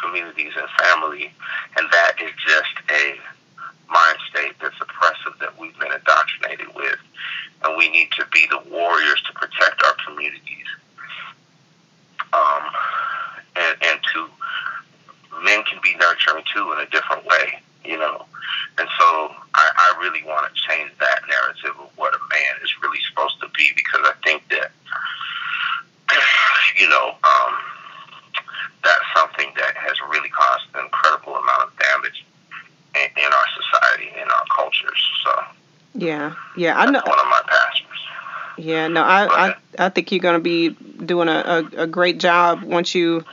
communities 0.00 0.52
and 0.56 0.68
family, 0.78 1.32
and 1.76 1.88
that 1.92 2.12
is 2.22 2.30
just 2.40 2.74
a 2.90 3.18
mind 3.90 4.18
state 4.30 4.52
that's 4.60 4.76
oppressive 4.80 5.38
that 5.40 5.58
we've 5.58 5.76
been 5.78 5.92
indoctrinated 5.92 6.68
with 6.74 6.98
and 7.64 7.76
we 7.76 7.88
need 7.90 8.10
to 8.12 8.24
be 8.32 8.46
the 8.50 8.60
warriors 8.70 9.22
to 9.26 9.32
protect 9.32 9.82
our 9.82 9.94
communities. 10.08 10.66
Um, 12.32 12.64
and, 13.56 13.76
and 13.82 14.00
to 14.14 14.28
men 15.44 15.64
can 15.64 15.80
be 15.82 15.94
nurturing 15.96 16.44
too 16.54 16.72
in 16.72 16.78
a 16.80 16.86
different 16.90 17.24
way, 17.24 17.60
you 17.84 17.98
know. 17.98 18.26
And 18.78 18.88
so 18.98 19.06
I, 19.54 19.66
I 19.76 20.00
really 20.00 20.22
want 20.24 20.46
to 20.46 20.60
change 20.68 20.90
that 21.00 21.22
narrative 21.28 21.80
of 21.80 21.90
what 21.96 22.14
a 22.14 22.20
man 22.30 22.54
is 22.62 22.70
really 22.82 22.98
supposed 23.08 23.40
to 23.40 23.48
be 23.56 23.70
because 23.74 24.00
I 24.04 24.14
think 24.24 24.42
that, 24.50 24.70
you 26.78 26.88
know, 26.88 27.14
um, 27.24 27.54
that's 28.84 29.04
something 29.16 29.50
that 29.56 29.76
has 29.76 29.96
really 30.10 30.28
caused 30.28 30.64
an 30.74 30.84
incredible 30.84 31.34
amount 31.34 31.70
of 31.70 31.78
damage 31.78 32.24
in, 32.94 33.08
in 33.16 33.32
our 33.32 33.48
society, 33.56 34.10
in 34.14 34.28
our 34.28 34.44
cultures. 34.54 35.02
So. 35.24 35.32
Yeah, 35.94 36.34
yeah, 36.56 36.78
I 36.78 36.84
know. 36.90 37.02
One 37.04 37.18
of 37.18 37.26
my 37.26 37.42
pastors. 37.46 37.98
Yeah, 38.58 38.88
no, 38.88 39.02
I, 39.02 39.26
I, 39.26 39.54
I 39.78 39.88
think 39.88 40.12
you're 40.12 40.20
going 40.20 40.34
to 40.34 40.40
be 40.40 40.70
doing 40.70 41.28
a, 41.28 41.64
a, 41.76 41.82
a 41.82 41.86
great 41.86 42.18
job 42.18 42.62
once 42.62 42.94
you 42.94 43.24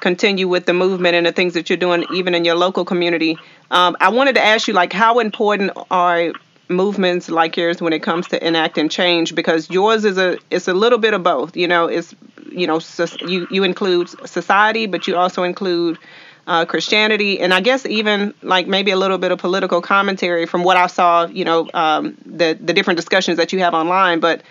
continue 0.00 0.46
with 0.48 0.66
the 0.66 0.74
movement 0.74 1.14
and 1.14 1.26
the 1.26 1.32
things 1.32 1.54
that 1.54 1.68
you're 1.68 1.76
doing, 1.76 2.04
even 2.12 2.34
in 2.34 2.44
your 2.44 2.54
local 2.54 2.84
community. 2.84 3.36
Um, 3.70 3.96
I 4.00 4.10
wanted 4.10 4.36
to 4.36 4.44
ask 4.44 4.68
you, 4.68 4.74
like, 4.74 4.92
how 4.92 5.18
important 5.18 5.72
are 5.90 6.32
movements 6.68 7.28
like 7.30 7.56
yours 7.56 7.80
when 7.80 7.92
it 7.92 8.02
comes 8.02 8.28
to 8.28 8.46
enacting 8.46 8.88
change? 8.88 9.34
Because 9.34 9.68
yours 9.70 10.04
is 10.04 10.18
a 10.18 10.38
it's 10.50 10.68
a 10.68 10.74
little 10.74 10.98
bit 10.98 11.14
of 11.14 11.22
both. 11.22 11.56
You 11.56 11.68
know, 11.68 11.86
it's 11.86 12.14
you 12.50 12.66
know 12.66 12.80
you 13.26 13.46
you 13.50 13.64
include 13.64 14.08
society, 14.28 14.86
but 14.86 15.06
you 15.06 15.16
also 15.16 15.42
include 15.42 15.98
uh, 16.46 16.64
Christianity, 16.64 17.40
and 17.40 17.52
I 17.52 17.60
guess 17.60 17.84
even 17.84 18.32
like 18.42 18.66
maybe 18.66 18.90
a 18.90 18.96
little 18.96 19.18
bit 19.18 19.32
of 19.32 19.38
political 19.38 19.80
commentary 19.82 20.46
from 20.46 20.64
what 20.64 20.76
I 20.76 20.86
saw, 20.86 21.26
you 21.26 21.44
know, 21.44 21.68
um, 21.74 22.16
the 22.24 22.58
the 22.60 22.72
different 22.72 22.96
discussions 22.96 23.36
that 23.36 23.52
you 23.52 23.58
have 23.60 23.74
online. 23.74 24.20
But 24.20 24.42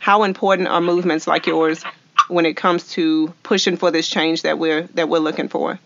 how 0.00 0.24
important 0.24 0.66
are 0.66 0.80
movements 0.80 1.28
like 1.28 1.46
yours 1.46 1.84
when 2.28 2.46
it 2.46 2.56
comes 2.56 2.88
to 2.92 3.28
pushing 3.42 3.76
for 3.76 3.90
this 3.90 4.08
change 4.08 4.42
that 4.42 4.58
we're 4.58 4.82
that 4.94 5.08
we're 5.08 5.20
looking 5.20 5.48
for? 5.48 5.78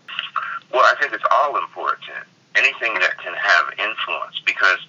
Well, 0.73 0.83
I 0.83 0.95
think 0.99 1.13
it's 1.13 1.23
all 1.29 1.57
important. 1.57 2.23
Anything 2.55 2.93
that 2.95 3.17
can 3.19 3.33
have 3.33 3.65
influence, 3.77 4.41
because 4.45 4.79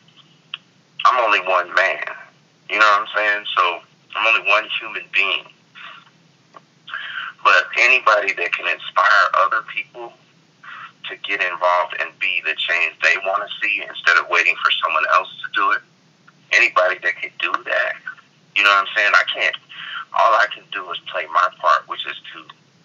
I'm 1.05 1.25
only 1.25 1.41
one 1.41 1.75
man. 1.75 2.07
You 2.71 2.79
know 2.79 2.87
what 2.87 3.01
I'm 3.01 3.07
saying? 3.15 3.45
So 3.57 3.81
I'm 4.15 4.27
only 4.27 4.49
one 4.49 4.65
human 4.81 5.03
being. 5.13 5.45
But 7.43 7.67
anybody 7.79 8.33
that 8.33 8.53
can 8.53 8.69
inspire 8.69 9.27
other 9.45 9.63
people 9.75 10.13
to 11.11 11.17
get 11.29 11.43
involved 11.43 11.97
and 12.01 12.11
be 12.21 12.43
the 12.45 12.55
change 12.55 12.95
they 13.03 13.19
want 13.25 13.43
to 13.43 13.55
see 13.61 13.83
instead 13.87 14.17
of 14.19 14.29
waiting 14.31 14.55
for 14.63 14.71
someone 14.83 15.05
else 15.15 15.29
to 15.43 15.49
do 15.55 15.73
it. 15.73 15.83
Anybody 16.53 16.99
that 17.03 17.17
can 17.21 17.31
do 17.41 17.53
that 17.65 17.95
what 18.65 18.87
I'm 18.87 18.93
saying? 18.97 19.13
I 19.15 19.25
can't. 19.33 19.57
All 20.15 20.33
I 20.35 20.47
can 20.53 20.65
do 20.73 20.91
is 20.91 20.99
play 21.11 21.27
my 21.27 21.49
part, 21.59 21.89
which 21.89 22.07
is 22.07 22.17
to 22.33 22.45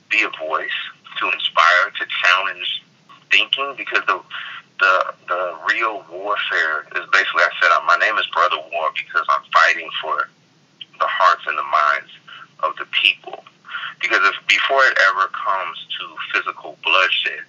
be 0.10 0.24
a 0.24 0.32
voice, 0.38 0.76
to 1.20 1.32
inspire, 1.32 1.92
to 1.98 2.06
challenge 2.24 2.84
thinking, 3.32 3.74
because 3.78 4.04
the 4.08 4.20
the 4.80 5.14
the 5.28 5.56
real 5.70 6.04
warfare 6.12 6.84
is 6.98 7.06
basically 7.14 7.46
I 7.46 7.54
said 7.62 7.72
uh, 7.72 7.86
my 7.86 7.96
name 7.98 8.18
is 8.18 8.28
Brutha 8.34 8.60
War 8.74 8.90
because 8.98 9.26
I'm 9.30 9.46
fighting 9.54 9.90
for 10.02 10.28
the 11.00 11.08
hearts 11.08 11.46
and 11.48 11.58
the 11.58 11.64
minds 11.64 12.12
of 12.62 12.76
the 12.78 12.86
people. 12.92 13.44
Because 14.02 14.22
if 14.26 14.36
before 14.48 14.82
it 14.90 14.98
ever 15.14 15.30
comes 15.30 15.78
to 16.00 16.04
physical 16.34 16.78
bloodshed, 16.84 17.46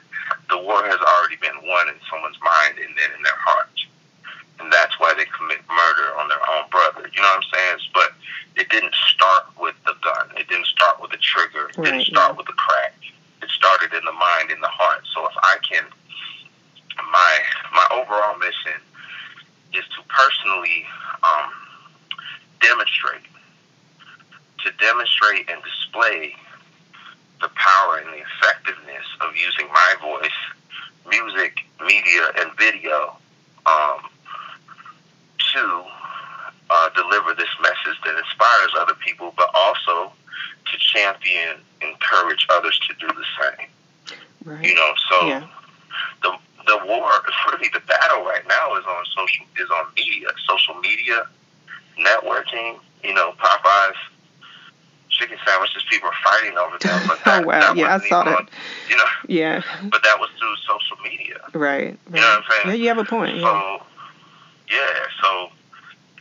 the 0.48 0.60
war 0.60 0.84
has 0.84 1.00
already 1.00 1.36
been 1.40 1.56
won 1.64 1.88
in 1.88 1.96
someone's 2.08 2.38
mind 2.44 2.76
and 2.76 2.92
then 2.96 3.10
in 3.16 3.22
their 3.24 3.40
heart. 3.40 3.72
And 4.60 4.72
that's 4.72 4.94
why 5.00 5.16
they 5.16 5.24
commit 5.32 5.64
murder 5.66 6.14
on 6.20 6.28
their 6.28 6.44
own 6.52 6.68
brother. 6.70 7.08
You 7.08 7.20
know 7.20 7.32
what 7.32 7.42
I'm 7.42 7.48
saying? 7.50 7.81
It 8.56 8.68
didn't 8.68 8.94
start 8.94 9.44
with 9.60 9.74
the 9.84 9.94
gun. 10.02 10.30
It 10.36 10.48
didn't 10.48 10.66
start 10.66 11.00
with 11.00 11.10
the 11.10 11.16
trigger. 11.18 11.70
It 11.70 11.82
didn't 11.82 12.04
start 12.04 12.36
with 12.36 12.46
the 12.46 12.52
crack. 12.52 12.94
It 13.42 13.50
started 13.50 13.92
in 13.96 14.04
the 14.04 14.12
mind, 14.12 14.50
in 14.50 14.60
the 14.60 14.68
heart. 14.68 15.02
So 15.14 15.26
if 15.26 15.32
I 15.36 15.56
can, 15.62 15.84
my 17.10 17.38
my 17.72 17.86
overall 17.92 18.38
mission 18.38 18.80
is 19.72 19.84
to 19.96 20.02
personally 20.08 20.84
um, 21.22 21.50
demonstrate, 22.60 23.24
to 24.64 24.70
demonstrate 24.78 25.48
and 25.50 25.62
display 25.62 26.34
the 27.40 27.48
power 27.48 27.98
and 27.98 28.08
the 28.12 28.22
effectiveness 28.22 29.06
of 29.20 29.34
using 29.34 29.66
my 29.68 29.94
voice, 30.00 30.38
music, 31.08 31.64
media, 31.80 32.32
and 32.38 32.52
video 32.56 33.16
um, 33.66 33.98
to 35.52 35.84
uh, 36.70 36.88
deliver 36.94 37.34
this 37.34 37.50
message 37.60 37.98
that 38.04 38.16
inspires 38.16 38.70
other 38.78 38.94
people, 38.94 39.34
but 39.36 39.50
also 39.54 40.12
to 40.70 40.78
champion, 41.12 41.56
encourage 41.80 42.46
others 42.50 42.78
to 42.88 42.94
do 42.94 43.06
the 43.08 43.24
same. 43.40 43.68
Right. 44.44 44.64
You 44.64 44.74
know, 44.74 44.92
so 45.08 45.26
Yeah. 45.26 45.46
the 46.22 46.36
the 46.66 46.78
war, 46.86 47.10
really 47.50 47.68
the 47.72 47.80
battle 47.80 48.24
right 48.24 48.46
now 48.46 48.76
is 48.76 48.84
on 48.84 49.04
social 49.16 49.46
is 49.56 49.68
on 49.70 49.86
media, 49.96 50.28
social 50.48 50.74
media, 50.76 51.26
networking. 51.98 52.78
You 53.04 53.14
know, 53.14 53.32
Popeyes 53.32 53.94
chicken 55.10 55.36
sandwiches. 55.44 55.84
People 55.90 56.08
are 56.08 56.14
fighting 56.24 56.56
over 56.56 56.78
them. 56.78 57.00
But 57.06 57.18
oh, 57.26 57.30
that, 57.30 57.42
Oh, 57.42 57.46
wow. 57.46 57.60
that 57.60 57.76
Yeah, 57.76 57.94
I 57.96 58.08
saw 58.08 58.24
that. 58.24 58.48
you 58.88 58.96
know, 58.96 59.04
Yeah. 59.26 59.62
but 59.90 60.02
that 60.04 60.18
was 60.20 60.30
through 60.38 60.56
social 60.56 60.96
media. 61.02 61.38
Right. 61.52 61.98
You 62.12 62.20
know 62.20 62.20
what 62.20 62.38
I'm 62.38 62.44
saying? 62.50 62.62
Yeah, 62.68 62.82
you 62.82 62.88
have 62.88 62.98
a 62.98 63.04
point. 63.04 63.36
Yeah. 63.36 63.42
So, 63.42 63.82
yeah. 64.70 65.06
So, 65.20 65.50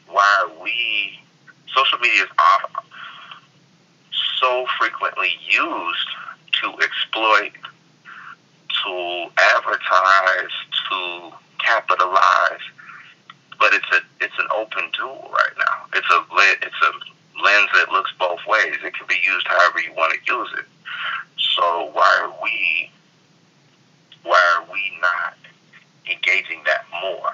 why 0.07 0.49
we 0.61 1.19
social 1.73 1.99
media 1.99 2.23
is 2.23 2.29
off, 2.37 2.85
so 4.41 4.65
frequently 4.79 5.29
used 5.47 6.09
to 6.61 6.73
exploit, 6.83 7.51
to 8.83 9.27
advertise, 9.55 10.51
to 10.89 11.31
capitalize, 11.59 12.61
but 13.59 13.73
it's 13.73 13.85
a 13.93 14.01
it's 14.23 14.37
an 14.39 14.47
open 14.55 14.89
tool 14.97 15.29
right 15.31 15.53
now. 15.57 15.85
It's 15.93 16.09
a 16.09 16.25
it's 16.65 16.81
a 16.81 17.41
lens 17.41 17.69
that 17.75 17.91
looks 17.91 18.11
both 18.19 18.39
ways. 18.47 18.75
It 18.83 18.93
can 18.93 19.07
be 19.07 19.19
used 19.23 19.47
however 19.47 19.79
you 19.79 19.93
want 19.93 20.13
to 20.13 20.33
use 20.33 20.49
it. 20.57 20.65
So 21.55 21.89
why 21.93 22.19
are 22.23 22.33
we 22.43 22.89
why 24.23 24.41
are 24.57 24.71
we 24.71 24.81
not 25.01 25.35
engaging 26.09 26.61
that 26.65 26.85
more? 27.01 27.31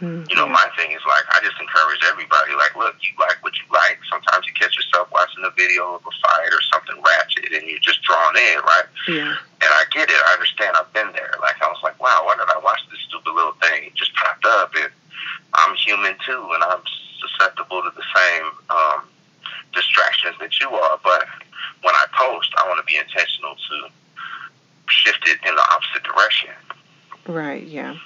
Mm, 0.00 0.28
You 0.28 0.36
know, 0.36 0.46
my 0.46 0.68
thing 0.76 0.92
is 0.92 1.00
like 1.08 1.24
I 1.32 1.40
just 1.40 1.56
encourage 1.60 2.04
everybody. 2.04 2.52
Like, 2.52 2.76
look, 2.76 2.96
you 3.00 3.16
like 3.18 3.40
what 3.40 3.56
you 3.56 3.64
like. 3.72 3.96
Sometimes 4.12 4.44
you 4.46 4.52
catch 4.52 4.76
yourself 4.76 5.08
watching 5.10 5.40
a 5.44 5.50
video 5.56 5.96
of 5.96 6.02
a 6.04 6.12
fight 6.20 6.52
or 6.52 6.60
something 6.72 7.00
ratchet, 7.00 7.48
and 7.56 7.64
you're 7.64 7.80
just 7.80 8.02
drawn 8.02 8.36
in, 8.36 8.60
right? 8.60 8.84
Yeah. 9.08 9.32
And 9.32 9.70
I 9.72 9.84
get 9.92 10.10
it. 10.10 10.16
I 10.28 10.34
understand. 10.36 10.76
I've 10.76 10.92
been 10.92 11.12
there. 11.16 11.32
Like 11.40 11.56
I 11.62 11.68
was 11.68 11.80
like, 11.82 11.96
wow, 12.00 12.20
why 12.28 12.36
did 12.36 12.44
I 12.52 12.60
watch 12.60 12.80
this 12.90 13.00
stupid 13.08 13.32
little 13.32 13.56
thing? 13.64 13.88
It 13.88 13.94
just 13.94 14.12
popped 14.16 14.44
up, 14.44 14.74
and 14.76 14.92
I'm 15.54 15.74
human 15.76 16.12
too, 16.26 16.44
and 16.52 16.62
I'm 16.64 16.84
susceptible 17.20 17.80
to 17.80 17.90
the 17.96 18.04
same 18.12 18.46
um, 18.68 19.08
distractions 19.72 20.36
that 20.40 20.60
you 20.60 20.68
are. 20.76 21.00
But 21.02 21.24
when 21.80 21.94
I 21.94 22.04
post, 22.12 22.52
I 22.60 22.68
want 22.68 22.78
to 22.80 22.84
be 22.84 22.98
intentional 23.00 23.56
to 23.56 23.88
shift 24.92 25.24
it 25.26 25.38
in 25.48 25.54
the 25.56 25.64
opposite 25.72 26.04
direction. 26.04 26.50
Right, 27.26 27.64
yeah. 27.64 27.96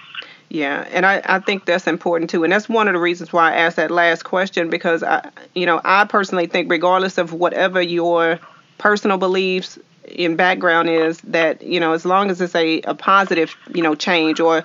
Yeah, 0.48 0.79
and 0.92 1.06
I, 1.06 1.22
I 1.24 1.38
think 1.40 1.64
that's 1.64 1.86
important 1.86 2.30
too. 2.30 2.44
And 2.44 2.52
that's 2.52 2.68
one 2.68 2.88
of 2.88 2.94
the 2.94 3.00
reasons 3.00 3.32
why 3.32 3.52
I 3.52 3.56
asked 3.56 3.76
that 3.76 3.90
last 3.90 4.24
question 4.24 4.70
because 4.70 5.02
I 5.02 5.30
you 5.54 5.66
know, 5.66 5.80
I 5.84 6.04
personally 6.04 6.46
think 6.46 6.70
regardless 6.70 7.18
of 7.18 7.32
whatever 7.32 7.80
your 7.80 8.38
personal 8.78 9.18
beliefs 9.18 9.78
and 10.18 10.36
background 10.36 10.88
is 10.88 11.20
that, 11.22 11.62
you 11.62 11.80
know, 11.80 11.92
as 11.92 12.04
long 12.04 12.30
as 12.30 12.40
it's 12.40 12.54
a, 12.54 12.80
a 12.82 12.94
positive, 12.94 13.54
you 13.74 13.82
know, 13.82 13.94
change 13.94 14.40
or 14.40 14.64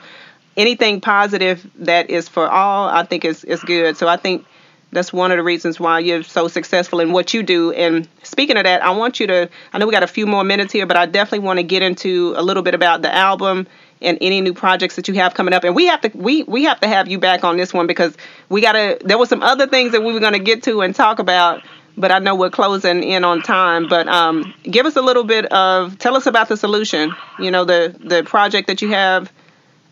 anything 0.58 1.02
positive 1.02 1.70
that 1.76 2.10
is 2.10 2.28
for 2.28 2.50
all, 2.50 2.90
I 2.90 3.04
think 3.04 3.26
is 3.26 3.44
is 3.44 3.62
good. 3.62 3.98
So 3.98 4.08
I 4.08 4.18
think 4.18 4.46
that's 4.92 5.12
one 5.12 5.32
of 5.32 5.38
the 5.38 5.44
reasons 5.44 5.80
why 5.80 6.00
you're 6.00 6.24
so 6.24 6.48
successful 6.48 7.00
in 7.00 7.12
what 7.12 7.34
you 7.34 7.44
do. 7.44 7.72
And 7.74 8.08
speaking 8.24 8.58
of 8.58 8.64
that, 8.64 8.84
I 8.84 8.92
want 8.92 9.20
you 9.20 9.28
to 9.28 9.50
I 9.74 9.78
know 9.78 9.86
we 9.86 9.92
got 9.92 10.04
a 10.04 10.08
few 10.08 10.26
more 10.26 10.44
minutes 10.44 10.72
here, 10.72 10.86
but 10.86 10.98
I 10.98 11.06
definitely 11.06 11.46
want 11.46 11.60
to 11.60 11.64
get 11.64 11.82
into 11.82 12.34
a 12.38 12.42
little 12.42 12.64
bit 12.64 12.74
about 12.74 13.02
the 13.02 13.14
album 13.14 13.68
and 14.06 14.18
any 14.22 14.42
new 14.42 14.54
projects 14.54 14.96
that 14.96 15.08
you 15.08 15.14
have 15.16 15.34
coming 15.34 15.54
up. 15.54 15.64
And 15.64 15.76
we 15.76 15.88
have 15.88 16.02
to 16.02 16.12
we 16.14 16.44
we 16.44 16.64
have 16.64 16.80
to 16.82 16.88
have 16.88 17.08
you 17.08 17.20
back 17.20 17.44
on 17.44 17.58
this 17.58 17.74
one 17.74 17.88
because 17.88 18.16
we 18.50 18.62
gotta 18.62 18.98
there 19.04 19.18
were 19.18 19.26
some 19.26 19.44
other 19.44 19.68
things 19.68 19.92
that 19.92 20.04
we 20.04 20.14
were 20.14 20.20
gonna 20.20 20.40
get 20.40 20.64
to 20.64 20.82
and 20.82 20.96
talk 20.96 21.20
about, 21.20 21.64
but 21.98 22.12
I 22.12 22.20
know 22.20 22.36
we're 22.36 22.50
closing 22.50 23.04
in 23.04 23.24
on 23.24 23.42
time. 23.42 23.88
But 23.88 24.08
um 24.08 24.54
give 24.64 24.86
us 24.86 24.96
a 24.96 25.02
little 25.02 25.24
bit 25.24 25.46
of 25.52 25.98
tell 26.00 26.16
us 26.16 26.26
about 26.26 26.48
the 26.48 26.58
solution, 26.58 27.14
you 27.40 27.52
know, 27.52 27.66
the 27.66 27.96
the 28.00 28.24
project 28.24 28.68
that 28.68 28.82
you 28.82 28.90
have 28.90 29.32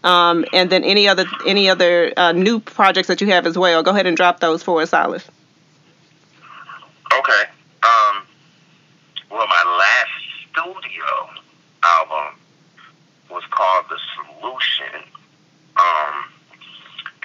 um, 0.03 0.45
and 0.53 0.69
then 0.69 0.83
any 0.83 1.07
other 1.07 1.25
any 1.47 1.69
other 1.69 2.11
uh, 2.17 2.31
new 2.33 2.59
projects 2.59 3.07
that 3.07 3.21
you 3.21 3.27
have 3.27 3.47
as 3.47 3.57
well. 3.57 3.83
Go 3.83 3.91
ahead 3.91 4.05
and 4.05 4.17
drop 4.17 4.39
those 4.39 4.61
for 4.61 4.81
us, 4.81 4.89
Silas. 4.89 5.27
Okay. 7.13 7.43
Um, 7.83 8.23
well, 9.31 9.47
my 9.47 9.77
last 9.77 10.09
studio 10.51 11.29
called 13.53 13.85
The 13.89 13.99
Solution. 14.17 15.05
Um, 15.77 16.25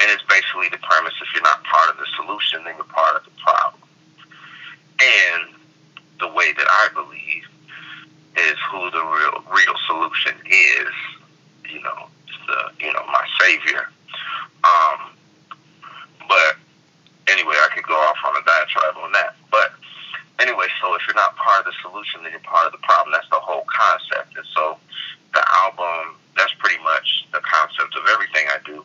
and 0.01 0.11
it's 0.12 0.23
basically 0.29 0.69
the 0.71 0.79
premise 0.79 1.14
if 1.21 1.29
you're 1.35 1.43
not 1.43 1.64
part 1.64 1.91
of 1.91 1.97
the 1.97 2.07
solution, 2.17 2.64
then 2.64 2.77
you're 2.77 2.85
part 2.85 3.17
of 3.17 3.25
the 3.25 3.35
problem. 3.41 3.83
And 5.01 5.55
the 6.21 6.29
way 6.29 6.53
that 6.53 6.67
I 6.69 6.88
believe 6.95 7.45
is 8.37 8.57
who 8.71 8.91
the 8.91 9.03
real 9.03 9.43
real 9.51 9.77
solution 9.87 10.35
is, 10.47 10.93
you 11.71 11.83
know, 11.83 12.07
the 12.47 12.85
you 12.85 12.93
know, 12.93 13.05
my 13.07 13.27
savior. 13.41 13.91
Um, 14.62 15.11
but 16.29 16.57
anyway, 17.29 17.55
I 17.59 17.69
could 17.75 17.85
go 17.85 17.95
off 17.95 18.17
on 18.27 18.41
a 18.41 18.45
diatribe 18.45 18.97
on 19.03 19.12
that. 19.12 19.37
But 19.51 19.73
anyway, 20.38 20.66
so 20.81 20.94
if 20.94 21.03
you're 21.07 21.16
not 21.16 21.37
part 21.37 21.66
of 21.66 21.72
the 21.72 21.77
solution, 21.83 22.22
then 22.22 22.33
you're 22.33 22.40
part 22.40 22.66
of 22.66 22.72
the 22.72 22.83
problem. 22.83 23.12
That's 23.12 23.29
the 23.31 23.40
whole 23.40 23.64
concept. 23.66 24.37
And 24.37 24.46
so 24.55 24.79
the 25.35 25.44
album, 25.64 26.16
that's 26.37 26.53
pretty 26.59 26.83
much 26.83 27.27
the 27.33 27.40
concept 27.40 27.96
of 27.96 28.03
everything 28.12 28.46
I 28.48 28.59
do. 28.64 28.85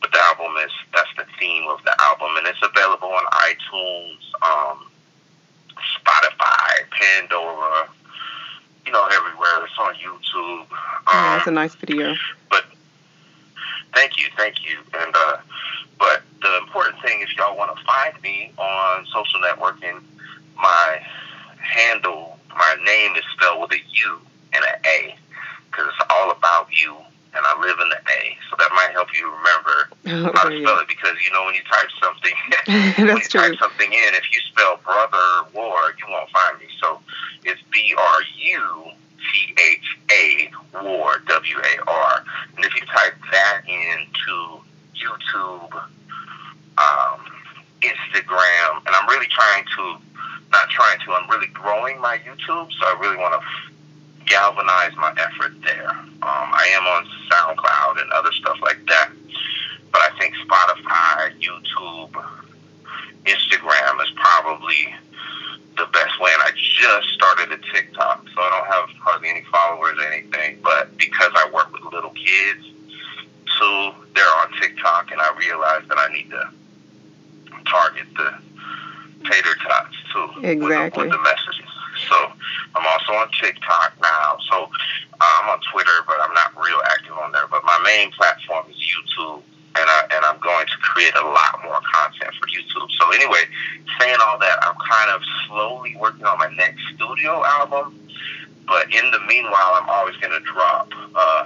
But 0.00 0.12
the 0.12 0.20
album 0.20 0.56
is, 0.64 0.72
that's 0.94 1.10
the 1.16 1.24
theme 1.38 1.64
of 1.68 1.82
the 1.84 1.94
album. 2.00 2.36
And 2.38 2.46
it's 2.46 2.62
available 2.62 3.08
on 3.08 3.24
iTunes, 3.48 4.22
um, 4.42 4.90
Spotify, 6.00 6.88
Pandora, 6.90 7.88
you 8.84 8.92
know, 8.92 9.06
everywhere. 9.12 9.64
It's 9.64 9.78
on 9.78 9.94
YouTube. 9.94 10.66
Um, 11.06 11.36
that's 11.36 11.46
a 11.46 11.50
nice 11.50 11.74
video. 11.74 12.14
but 12.50 12.64
thank 13.94 14.18
you, 14.18 14.26
thank 14.36 14.64
you. 14.64 14.78
And 14.98 15.14
uh, 15.14 15.36
but 15.98 16.22
the 16.42 16.58
important 16.58 17.00
thing, 17.02 17.20
if 17.20 17.36
y'all 17.36 17.56
want 17.56 17.76
to 17.76 17.84
find 17.84 18.22
me 18.22 18.52
on 18.58 19.06
social 19.06 19.40
networking, 19.40 20.02
my 20.56 21.00
handle, 21.58 22.38
my 22.50 22.76
name 22.84 23.16
is 23.16 23.24
spelled 23.34 23.60
with 23.60 23.72
a 23.72 23.78
U 23.78 24.18
and 24.52 24.64
an 24.64 24.80
A, 24.86 25.16
because 25.70 25.88
it's 25.88 26.06
all 26.10 26.30
about 26.30 26.68
you, 26.70 26.94
and 27.34 27.44
I 27.44 27.60
live 27.60 27.76
in 27.82 27.88
the 27.88 27.96
A, 27.96 28.36
so 28.50 28.56
that 28.58 28.70
might 28.74 28.92
help 28.92 29.08
you 29.18 29.30
remember 29.30 30.25
how 30.36 30.48
to 30.48 30.60
spell 30.60 30.78
it. 30.78 30.88
Because 30.88 31.16
you 31.24 31.32
know 31.32 31.44
when 31.44 31.54
you 31.54 31.62
type 31.64 31.90
something, 32.02 32.34
when 33.06 33.16
you 33.16 33.22
true. 33.24 33.40
type 33.40 33.58
something 33.58 33.92
in, 33.92 34.14
if 34.14 34.32
you 34.32 34.40
spell 34.52 34.80
brother 34.84 35.50
war, 35.54 35.94
you 35.98 36.06
won't 36.08 36.30
find 36.30 36.58
me. 36.58 36.66
So 36.80 37.00
it's 37.44 37.60
B 37.72 37.94
R 37.96 38.20
U 38.38 38.90
T 39.32 39.54
H 39.58 39.98
A 40.12 40.50
war 40.82 41.22
W 41.26 41.56
A 41.58 41.90
R. 41.90 42.24
And 42.56 42.64
if 42.64 42.74
you 42.74 42.82
type 42.86 43.14
that 43.32 43.62
into 43.66 44.60
YouTube, 44.94 45.72
um, 46.78 47.20
Instagram, 47.82 48.78
and 48.86 48.94
I'm 48.94 49.08
really 49.08 49.28
trying 49.28 49.64
to, 49.76 49.96
not 50.50 50.68
trying 50.70 50.98
to, 51.00 51.12
I'm 51.12 51.28
really 51.30 51.48
growing 51.48 52.00
my 52.00 52.18
YouTube, 52.18 52.72
so 52.72 52.86
I 52.86 52.96
really 53.00 53.16
want 53.16 53.40
to 53.40 53.46
f- 53.46 54.26
galvanize 54.26 54.96
my 54.96 55.12
effort 55.16 55.52
there. 55.62 55.90
Um, 55.90 56.12
I 56.22 56.68
am 56.74 56.86
on 56.86 57.06
SoundCloud 57.30 58.02
and 58.02 58.10
other 58.12 58.32
stuff 58.32 58.58
like 58.62 58.84
that, 58.86 59.10
but 59.92 60.00
I 60.02 60.18
think 60.18 60.34
Spotify, 60.36 61.40
YouTube, 61.40 62.24
Instagram 63.24 64.02
is 64.02 64.10
probably 64.16 64.94
just 66.96 67.08
started 67.10 67.52
a 67.52 67.58
TikTok, 67.72 68.26
so 68.34 68.40
I 68.40 68.50
don't 68.50 68.66
have 68.72 68.96
hardly 69.00 69.28
any 69.28 69.42
followers 69.42 69.96
or 69.98 70.12
anything. 70.12 70.58
But 70.62 70.96
because 70.96 71.32
I 71.34 71.50
work 71.52 71.72
with 71.72 71.92
little 71.92 72.10
kids, 72.10 72.66
so 73.58 73.94
they're 74.14 74.24
on 74.24 74.52
TikTok, 74.60 75.10
and 75.10 75.20
I 75.20 75.36
realized 75.38 75.88
that 75.88 75.98
I 75.98 76.12
need 76.12 76.30
to 76.30 76.50
target 77.66 78.06
the 78.16 78.34
tater 79.28 79.54
tots 79.62 79.96
too 80.12 80.45
exactly. 80.62 81.04
with, 81.04 81.12
with 81.12 81.18
the 81.18 81.22
messages. 81.22 81.70
So 82.08 82.16
I'm 82.74 82.86
also 82.86 83.12
on 83.14 83.28
TikTok 83.40 83.96
now. 84.02 84.38
So 84.50 84.68
uh, 85.20 85.34
I'm 85.42 85.50
on 85.50 85.60
Twitter, 85.72 86.04
but 86.06 86.16
I'm 86.20 86.34
not 86.34 86.52
real 86.56 86.80
active 86.92 87.16
on 87.16 87.32
there. 87.32 87.46
But 87.50 87.64
my 87.64 87.78
main 87.84 88.10
platform 88.12 88.66
is 88.70 88.76
YouTube, 88.76 89.42
and 89.76 89.86
I 89.88 90.00
and 90.12 90.24
I'm 90.24 90.38
going 90.40 90.66
to 90.66 90.76
create 90.82 91.14
a 91.16 91.24
lot 91.24 91.60
more 91.64 91.80
content 91.80 92.34
for 92.36 92.46
YouTube. 92.48 92.88
So 93.00 93.10
anyway, 93.12 93.44
saying 93.98 94.18
all 94.22 94.38
that, 94.38 94.58
I'm 94.62 94.76
kind 94.76 95.10
of 95.10 95.22
slowly 95.48 95.96
working 95.96 96.24
on 96.24 96.38
my 96.38 96.52
next 96.56 96.80
studio 96.94 97.44
album. 97.44 97.98
But 98.66 98.92
in 98.92 99.10
the 99.12 99.20
meanwhile, 99.28 99.78
I'm 99.78 99.88
always 99.88 100.16
going 100.16 100.32
to 100.32 100.40
drop 100.40 100.90
uh, 101.14 101.44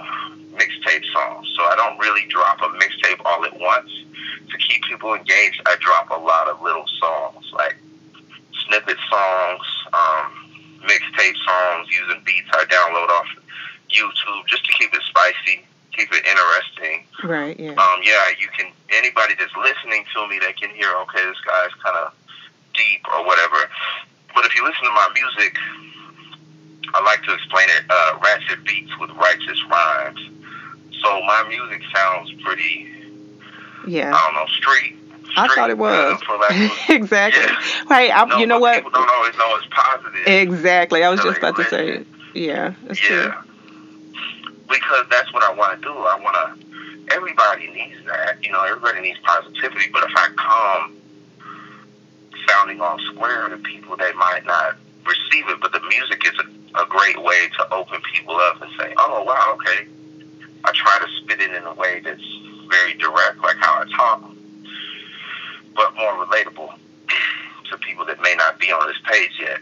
mixtape 0.53 1.05
songs. 1.13 1.47
So 1.55 1.63
I 1.63 1.75
don't 1.75 1.97
really 1.99 2.25
drop 2.27 2.59
a 2.61 2.69
mixtape 2.81 3.21
all 3.25 3.45
at 3.45 3.57
once. 3.59 3.91
To 4.49 4.57
keep 4.57 4.83
people 4.83 5.13
engaged, 5.13 5.61
I 5.65 5.75
drop 5.79 6.09
a 6.09 6.19
lot 6.19 6.47
of 6.49 6.61
little 6.61 6.85
songs, 6.99 7.45
like 7.53 7.77
snippet 8.67 8.97
songs, 9.09 9.61
um, 9.93 10.31
mixtape 11.21 11.37
songs 11.45 11.87
using 11.89 12.23
beats 12.25 12.49
I 12.51 12.65
download 12.65 13.09
off 13.09 13.27
YouTube 13.89 14.47
just 14.47 14.65
to 14.65 14.71
keep 14.73 14.93
it 14.93 15.01
spicy, 15.07 15.65
keep 15.91 16.11
it 16.11 16.25
interesting. 16.25 17.05
Right. 17.23 17.59
Yeah. 17.59 17.71
Um. 17.71 18.01
Yeah. 18.03 18.29
You 18.39 18.47
can 18.57 18.71
anybody 18.89 19.35
that's 19.37 19.55
listening 19.57 20.05
to 20.15 20.27
me, 20.27 20.39
they 20.39 20.53
can 20.53 20.69
hear. 20.75 20.89
Okay, 21.03 21.23
this 21.23 21.37
guy's 21.45 21.73
kind 21.83 21.97
of 21.97 22.13
deep 22.73 23.01
or 23.13 23.25
whatever. 23.25 23.69
But 24.33 24.45
if 24.45 24.55
you 24.55 24.63
listen 24.63 24.83
to 24.83 24.91
my 24.91 25.09
music, 25.13 25.57
I 26.93 27.03
like 27.03 27.23
to 27.23 27.33
explain 27.33 27.67
it. 27.69 27.83
Uh, 27.89 28.19
ratchet 28.23 28.63
beats 28.65 28.91
with 28.99 29.09
righteous 29.11 29.59
rhymes. 29.69 30.19
So 31.03 31.21
my 31.21 31.45
music 31.49 31.81
sounds 31.93 32.31
pretty. 32.43 32.87
Yeah. 33.87 34.13
I 34.13 34.21
don't 34.25 34.35
know, 34.35 34.45
street. 34.53 34.95
I 35.37 35.47
thought 35.55 35.69
it 35.69 35.77
was. 35.77 36.21
Uh, 36.27 36.69
exactly. 36.93 37.43
Yeah. 37.43 37.61
Hey, 37.87 38.11
I, 38.11 38.25
no, 38.25 38.37
you 38.37 38.45
know 38.45 38.59
what? 38.59 38.75
People 38.75 38.91
don't 38.91 39.09
always 39.09 39.35
know 39.37 39.55
it's 39.55 39.67
positive. 39.71 40.27
Exactly. 40.27 41.03
I 41.03 41.09
was 41.09 41.21
just 41.21 41.37
about 41.37 41.55
to 41.55 41.63
say. 41.65 41.89
It. 41.89 42.07
Yeah. 42.33 42.73
yeah. 42.87 42.93
True. 42.93 43.33
Because 44.69 45.05
that's 45.09 45.31
what 45.33 45.43
I 45.43 45.53
want 45.53 45.81
to 45.81 45.87
do. 45.87 45.93
I 45.93 46.19
want 46.19 46.35
to. 46.35 47.13
Everybody 47.15 47.67
needs 47.67 48.05
that. 48.07 48.43
You 48.43 48.51
know, 48.51 48.63
everybody 48.63 49.01
needs 49.01 49.19
positivity. 49.23 49.89
But 49.91 50.03
if 50.03 50.11
I 50.15 50.29
come 50.35 50.97
sounding 52.47 52.81
all 52.81 52.97
square 53.13 53.49
to 53.49 53.57
people, 53.57 53.97
they 53.97 54.13
might 54.13 54.45
not 54.45 54.75
receive 55.05 55.47
it. 55.49 55.59
But 55.61 55.71
the 55.71 55.81
music 55.81 56.25
is 56.25 56.33
a, 56.39 56.81
a 56.83 56.85
great 56.87 57.21
way 57.21 57.49
to 57.57 57.73
open 57.73 58.01
people 58.13 58.35
up 58.35 58.61
and 58.61 58.71
say, 58.77 58.93
"Oh, 58.97 59.23
wow, 59.23 59.57
okay." 59.59 59.87
I 60.63 60.71
try 60.73 60.99
to 60.99 61.07
spit 61.17 61.41
it 61.41 61.51
in 61.53 61.63
a 61.63 61.73
way 61.73 62.01
that's 62.03 62.21
very 62.69 62.93
direct, 62.93 63.39
like 63.39 63.57
how 63.57 63.81
I 63.81 63.85
talk, 63.95 64.30
but 65.75 65.95
more 65.95 66.25
relatable 66.25 66.77
to 67.69 67.77
people 67.77 68.05
that 68.05 68.21
may 68.21 68.35
not 68.35 68.59
be 68.59 68.71
on 68.71 68.87
this 68.87 68.97
page 69.05 69.31
yet. 69.39 69.59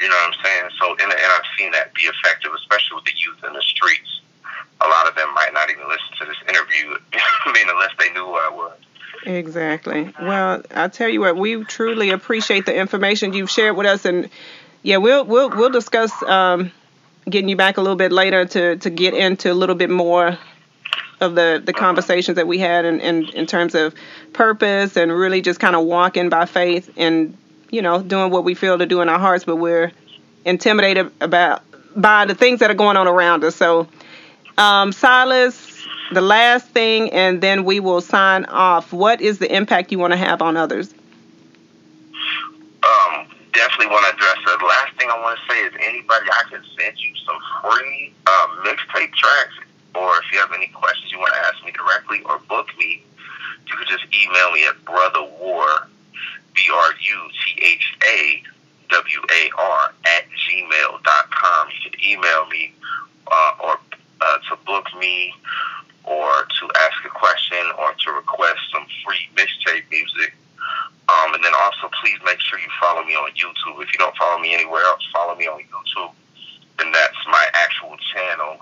You 0.00 0.08
know 0.08 0.14
what 0.14 0.34
I'm 0.34 0.44
saying? 0.44 0.70
So, 0.80 0.90
and, 0.92 1.12
and 1.12 1.12
I've 1.12 1.46
seen 1.56 1.70
that 1.72 1.94
be 1.94 2.02
effective, 2.02 2.50
especially 2.56 2.96
with 2.96 3.04
the 3.04 3.12
youth 3.16 3.38
in 3.46 3.52
the 3.52 3.62
streets. 3.62 4.20
A 4.80 4.88
lot 4.88 5.08
of 5.08 5.14
them 5.14 5.32
might 5.34 5.52
not 5.52 5.70
even 5.70 5.84
listen 5.88 6.10
to 6.18 6.24
this 6.24 6.36
interview, 6.48 6.98
I 7.44 7.52
mean, 7.52 7.66
unless 7.68 7.92
they 7.98 8.10
knew 8.12 8.26
who 8.26 8.34
I 8.34 8.50
was. 8.50 8.78
Exactly. 9.24 10.12
Well, 10.20 10.62
I 10.74 10.88
tell 10.88 11.08
you 11.08 11.20
what, 11.20 11.36
we 11.36 11.62
truly 11.64 12.10
appreciate 12.10 12.66
the 12.66 12.74
information 12.74 13.32
you've 13.32 13.50
shared 13.50 13.76
with 13.76 13.86
us, 13.86 14.04
and 14.04 14.28
yeah, 14.82 14.96
we'll 14.96 15.24
we'll 15.24 15.50
we'll 15.50 15.70
discuss 15.70 16.10
um, 16.24 16.72
getting 17.28 17.48
you 17.48 17.54
back 17.54 17.76
a 17.76 17.80
little 17.80 17.96
bit 17.96 18.10
later 18.10 18.44
to 18.44 18.76
to 18.78 18.90
get 18.90 19.14
into 19.14 19.52
a 19.52 19.54
little 19.54 19.76
bit 19.76 19.90
more 19.90 20.36
of 21.22 21.34
the 21.34 21.62
the 21.64 21.72
conversations 21.72 22.36
that 22.36 22.46
we 22.46 22.58
had 22.58 22.84
in 22.84 23.00
in, 23.00 23.28
in 23.30 23.46
terms 23.46 23.74
of 23.74 23.94
purpose 24.32 24.96
and 24.96 25.12
really 25.12 25.40
just 25.40 25.60
kind 25.60 25.76
of 25.76 25.84
walking 25.84 26.28
by 26.28 26.44
faith 26.44 26.92
and 26.96 27.36
you 27.70 27.80
know 27.80 28.02
doing 28.02 28.30
what 28.30 28.44
we 28.44 28.54
feel 28.54 28.78
to 28.78 28.86
do 28.86 29.00
in 29.00 29.08
our 29.08 29.18
hearts, 29.18 29.44
but 29.44 29.56
we're 29.56 29.92
intimidated 30.44 31.10
about 31.20 31.62
by 31.96 32.24
the 32.24 32.34
things 32.34 32.60
that 32.60 32.70
are 32.70 32.74
going 32.74 32.96
on 32.96 33.06
around 33.06 33.44
us. 33.44 33.56
So, 33.56 33.88
um, 34.58 34.92
Silas 34.92 35.72
the 36.12 36.20
last 36.20 36.68
thing, 36.68 37.10
and 37.10 37.40
then 37.40 37.64
we 37.64 37.80
will 37.80 38.00
sign 38.00 38.44
off. 38.46 38.92
What 38.92 39.20
is 39.20 39.38
the 39.38 39.54
impact 39.54 39.92
you 39.92 39.98
want 39.98 40.12
to 40.12 40.16
have 40.16 40.42
on 40.42 40.56
others? 40.56 40.92
Um, 42.82 43.26
definitely 43.52 43.86
want 43.86 44.06
to 44.06 44.14
address. 44.14 44.36
The 44.44 44.64
last 44.64 44.98
thing 44.98 45.08
I 45.10 45.18
want 45.20 45.38
to 45.38 45.52
say 45.54 45.60
is 45.60 45.72
anybody, 45.80 46.26
I 46.30 46.42
can 46.50 46.62
send 46.78 46.98
you 46.98 47.12
some 47.24 47.38
free 47.62 48.12
uh, 48.26 48.46
mixtape 48.64 49.12
tracks, 49.14 49.54
or 49.94 50.18
if 50.18 50.32
you 50.32 50.38
have 50.38 50.52
any 50.52 50.68
questions 50.68 51.10
you 51.12 51.18
want 51.18 51.32
to 51.34 51.40
ask 51.40 51.64
me 51.64 51.72
directly 51.72 52.22
or 52.22 52.38
book 52.48 52.68
me, 52.78 53.02
you 53.66 53.76
can 53.76 53.86
just 53.86 54.04
email 54.14 54.52
me 54.52 54.64
at 54.66 54.84
brother 54.84 55.22
war, 55.40 55.88
B 56.54 56.62
R 56.72 56.90
U 57.00 57.30
T 57.44 57.62
H 57.62 57.98
A 58.04 58.42
W 58.90 59.20
A 59.30 59.50
R 59.58 59.94
at 60.06 60.24
gmail.com. 60.30 61.68
You 61.70 61.90
can 61.90 62.04
email 62.04 62.46
me 62.46 62.74
uh, 63.30 63.52
or 63.62 63.78
uh, 64.20 64.38
to 64.48 64.56
book 64.64 64.86
me 64.98 65.34
or 66.04 66.46
to 66.60 66.64
ask 66.84 67.04
a 67.04 67.08
question 67.08 67.62
or 67.78 67.94
to 67.94 68.12
request 68.12 68.60
some 68.72 68.86
free 69.04 69.28
mixtape 69.36 69.88
music. 69.90 70.34
Um, 71.08 71.34
and 71.34 71.44
then 71.44 71.52
also, 71.54 71.90
please 72.02 72.18
make 72.24 72.40
sure 72.40 72.58
you 72.58 72.70
follow 72.80 73.04
me 73.04 73.14
on 73.14 73.30
YouTube. 73.32 73.82
If 73.82 73.92
you 73.92 73.98
don't 73.98 74.16
follow 74.16 74.40
me 74.40 74.54
anywhere 74.54 74.82
else, 74.84 75.02
follow 75.12 75.34
me 75.34 75.46
on 75.46 75.60
YouTube. 75.60 76.12
And 76.80 76.94
that's 76.94 77.16
my 77.26 77.46
actual 77.52 77.96
channel, 78.14 78.58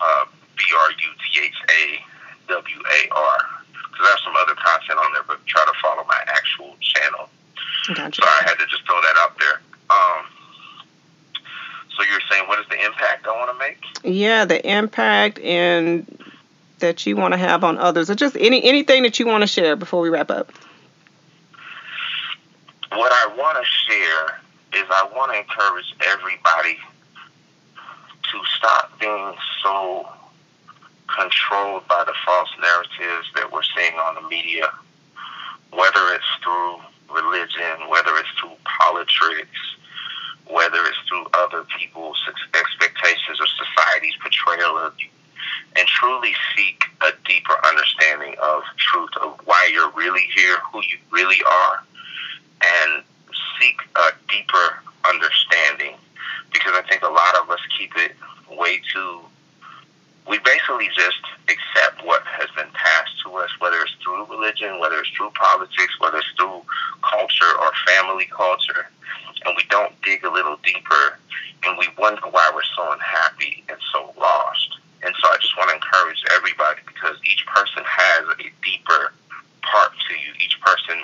uh, 0.00 0.24
B 0.56 0.64
R 0.76 0.90
U 0.90 1.10
T 1.18 1.40
H 1.44 1.54
A 1.70 2.52
W 2.52 2.76
A 2.78 3.14
R. 3.14 3.38
Because 3.72 4.06
I 4.06 4.10
have 4.10 4.20
some 4.24 4.34
other 4.36 4.54
content 4.54 4.98
on 4.98 5.12
there, 5.12 5.24
but 5.26 5.44
try 5.46 5.64
to 5.64 5.72
follow 5.80 6.04
my 6.04 6.20
actual 6.26 6.76
channel. 6.80 7.28
Gotcha. 7.94 8.22
So 8.22 8.28
I 8.28 8.42
had 8.44 8.54
to 8.58 8.66
just 8.66 8.84
throw 8.84 9.00
that 9.00 9.16
out 9.18 9.38
there. 9.38 9.60
Um, 9.90 10.26
so 11.96 12.04
you're 12.10 12.20
saying 12.30 12.46
what 12.46 12.60
is 12.60 12.66
the 12.68 12.84
impact 12.84 13.26
I 13.26 13.30
want 13.32 13.50
to 13.50 13.58
make? 13.58 14.07
Yeah, 14.18 14.46
the 14.46 14.68
impact 14.68 15.38
and 15.38 16.18
that 16.80 17.06
you 17.06 17.14
want 17.14 17.34
to 17.34 17.38
have 17.38 17.62
on 17.62 17.78
others, 17.78 18.10
or 18.10 18.16
just 18.16 18.36
any 18.36 18.64
anything 18.64 19.04
that 19.04 19.20
you 19.20 19.28
want 19.28 19.42
to 19.42 19.46
share 19.46 19.76
before 19.76 20.00
we 20.00 20.08
wrap 20.08 20.28
up. 20.28 20.50
What 22.90 23.12
I 23.12 23.32
want 23.36 23.58
to 23.58 23.64
share 23.64 24.40
is 24.82 24.88
I 24.90 25.08
want 25.14 25.30
to 25.30 25.38
encourage 25.38 25.94
everybody 26.08 26.78
to 28.24 28.40
stop 28.56 28.98
being 28.98 29.34
so 29.62 30.08
controlled 31.06 31.86
by 31.86 32.02
the 32.04 32.14
false 32.26 32.50
narratives 32.60 33.28
that 33.36 33.52
we're 33.52 33.62
seeing 33.76 33.94
on 33.94 34.16
the 34.16 34.28
media, 34.28 34.68
whether 35.70 36.12
it's 36.12 36.24
through 36.42 36.78
religion, 37.14 37.88
whether 37.88 38.16
it's 38.16 38.30
through 38.40 38.56
politics, 38.64 39.78
whether 40.50 40.78
it's 40.86 40.98
through 41.08 41.26
other 41.34 41.64
people's 41.78 42.18
expectations 42.54 43.38
or 43.40 43.46
society's 43.46 44.16
portrayal 44.20 44.78
of 44.78 44.94
you, 44.98 45.08
and 45.76 45.86
truly 45.86 46.34
seek 46.56 46.84
a 47.02 47.12
deeper 47.26 47.54
understanding 47.66 48.34
of 48.42 48.62
truth 48.76 49.10
of 49.20 49.38
why 49.44 49.70
you're 49.72 49.90
really 49.90 50.26
here, 50.34 50.56
who 50.72 50.80
you 50.82 50.98
really 51.10 51.40
are, 51.44 51.84
and 52.62 53.04
seek 53.60 53.76
a 53.96 54.10
deeper 54.28 54.82
understanding. 55.06 55.94
Because 56.52 56.72
I 56.74 56.82
think 56.88 57.02
a 57.02 57.08
lot 57.08 57.36
of 57.42 57.50
us 57.50 57.60
keep 57.78 57.92
it 57.96 58.12
way 58.50 58.80
too. 58.92 59.20
We 60.26 60.38
basically 60.40 60.88
just 60.94 61.20
accept 61.48 62.04
what 62.04 62.22
has 62.24 62.48
been 62.56 62.68
passed 62.72 63.12
to 63.24 63.34
us, 63.36 63.50
whether 63.60 63.80
it's 63.80 63.94
through 64.02 64.26
religion, 64.26 64.78
whether 64.80 64.98
it's 65.00 65.08
through 65.10 65.30
politics, 65.30 65.92
whether 66.00 66.18
it's 66.18 66.28
through 66.36 66.62
culture 67.02 67.52
or 67.60 67.70
family 67.86 68.26
culture 68.26 68.88
and 69.44 69.56
we 69.56 69.64
don't 69.70 69.92
dig 70.02 70.24
a 70.24 70.30
little 70.30 70.56
deeper 70.64 71.18
and 71.64 71.78
we 71.78 71.88
wonder 71.98 72.22
why 72.30 72.50
we're 72.54 72.62
so 72.76 72.92
unhappy 72.92 73.64
and 73.68 73.78
so 73.92 74.12
lost. 74.18 74.78
And 75.02 75.14
so 75.20 75.28
I 75.28 75.36
just 75.40 75.56
want 75.56 75.70
to 75.70 75.76
encourage 75.76 76.22
everybody 76.34 76.80
because 76.86 77.16
each 77.24 77.44
person 77.46 77.82
has 77.84 78.24
a 78.38 78.50
deeper 78.64 79.12
part 79.62 79.92
to 80.08 80.14
you. 80.14 80.32
Each 80.42 80.58
person 80.60 80.98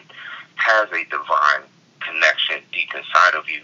has 0.57 0.89
a 0.91 1.05
divine 1.11 1.67
connection 2.01 2.63
deep 2.73 2.91
inside 2.95 3.35
of 3.35 3.49
you. 3.49 3.63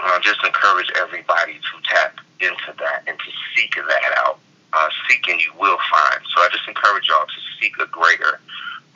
And 0.00 0.08
I 0.08 0.18
just 0.22 0.42
encourage 0.44 0.90
everybody 0.96 1.54
to 1.54 1.74
tap 1.84 2.18
into 2.40 2.72
that 2.78 3.04
and 3.06 3.18
to 3.18 3.30
seek 3.54 3.74
that 3.76 4.12
out. 4.16 4.38
Uh, 4.72 4.88
seeking 5.12 5.38
you 5.38 5.52
will 5.60 5.78
find. 5.92 6.24
So 6.34 6.40
I 6.40 6.48
just 6.50 6.66
encourage 6.66 7.08
y'all 7.08 7.26
to 7.26 7.40
seek 7.60 7.76
a 7.78 7.86
greater 7.86 8.40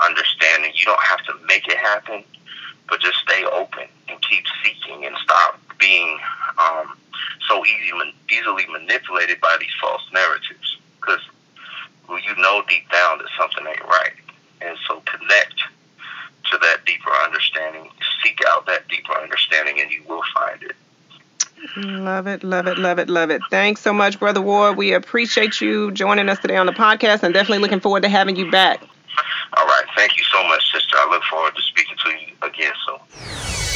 understanding. 0.01 0.73
You 0.75 0.87
don't 0.87 1.05
have 1.05 1.23
to 1.27 1.35
make 1.47 1.69
it 1.69 1.77
happen 1.77 2.25
but 2.89 3.01
just 3.01 3.19
stay 3.19 3.45
open 3.45 3.85
and 4.09 4.21
keep 4.23 4.45
seeking 4.63 5.05
and 5.05 5.17
stop 5.23 5.61
being 5.79 6.19
um, 6.59 6.97
so 7.49 7.65
easy, 7.65 7.91
easily 8.31 8.65
manipulated 8.71 9.41
by 9.41 9.57
these 9.61 9.75
false 9.81 10.03
narratives. 10.13 10.79
Because 11.01 11.21
you 12.09 12.35
know 12.37 12.63
deep 12.69 12.91
down 12.91 13.19
that 13.19 13.29
something 13.39 13.67
ain't 13.67 13.85
right, 13.85 14.13
and 14.61 14.77
so 14.87 15.01
connect 15.01 15.55
to 16.51 16.59
that 16.59 16.85
deeper 16.87 17.11
understanding. 17.25 17.91
Seek 18.23 18.41
out 18.49 18.67
that 18.67 18.89
deeper 18.89 19.13
understanding, 19.15 19.81
and 19.81 19.91
you 19.91 20.03
will 20.09 20.23
find 20.35 20.63
it. 20.63 20.77
Love 21.77 22.27
it, 22.27 22.43
love 22.43 22.67
it, 22.67 22.79
love 22.79 22.99
it, 22.99 23.11
love 23.11 23.31
it. 23.31 23.43
Thanks 23.51 23.83
so 23.83 23.93
much, 23.93 24.19
Brutha 24.19 24.43
War. 24.43 24.73
We 24.73 24.93
appreciate 24.93 25.61
you 25.61 25.91
joining 25.93 26.29
us 26.29 26.39
today 26.39 26.57
on 26.57 26.67
the 26.67 26.73
podcast 26.73 27.23
and 27.23 27.35
definitely 27.35 27.59
looking 27.59 27.81
forward 27.81 28.03
to 28.03 28.09
having 28.09 28.37
you 28.37 28.51
back. 28.51 28.81
All 29.57 29.67
right. 29.67 29.85
Thank 29.97 30.17
you 30.17 30.25
so 30.25 30.43
much, 30.49 30.73
sister. 30.73 30.97
I 30.99 31.11
look 31.11 31.23
forward 31.25 31.55
to 31.55 31.63
speaking 31.63 31.97
to 32.05 32.11
you 32.11 32.35
again 32.43 32.73
soon. 32.87 33.76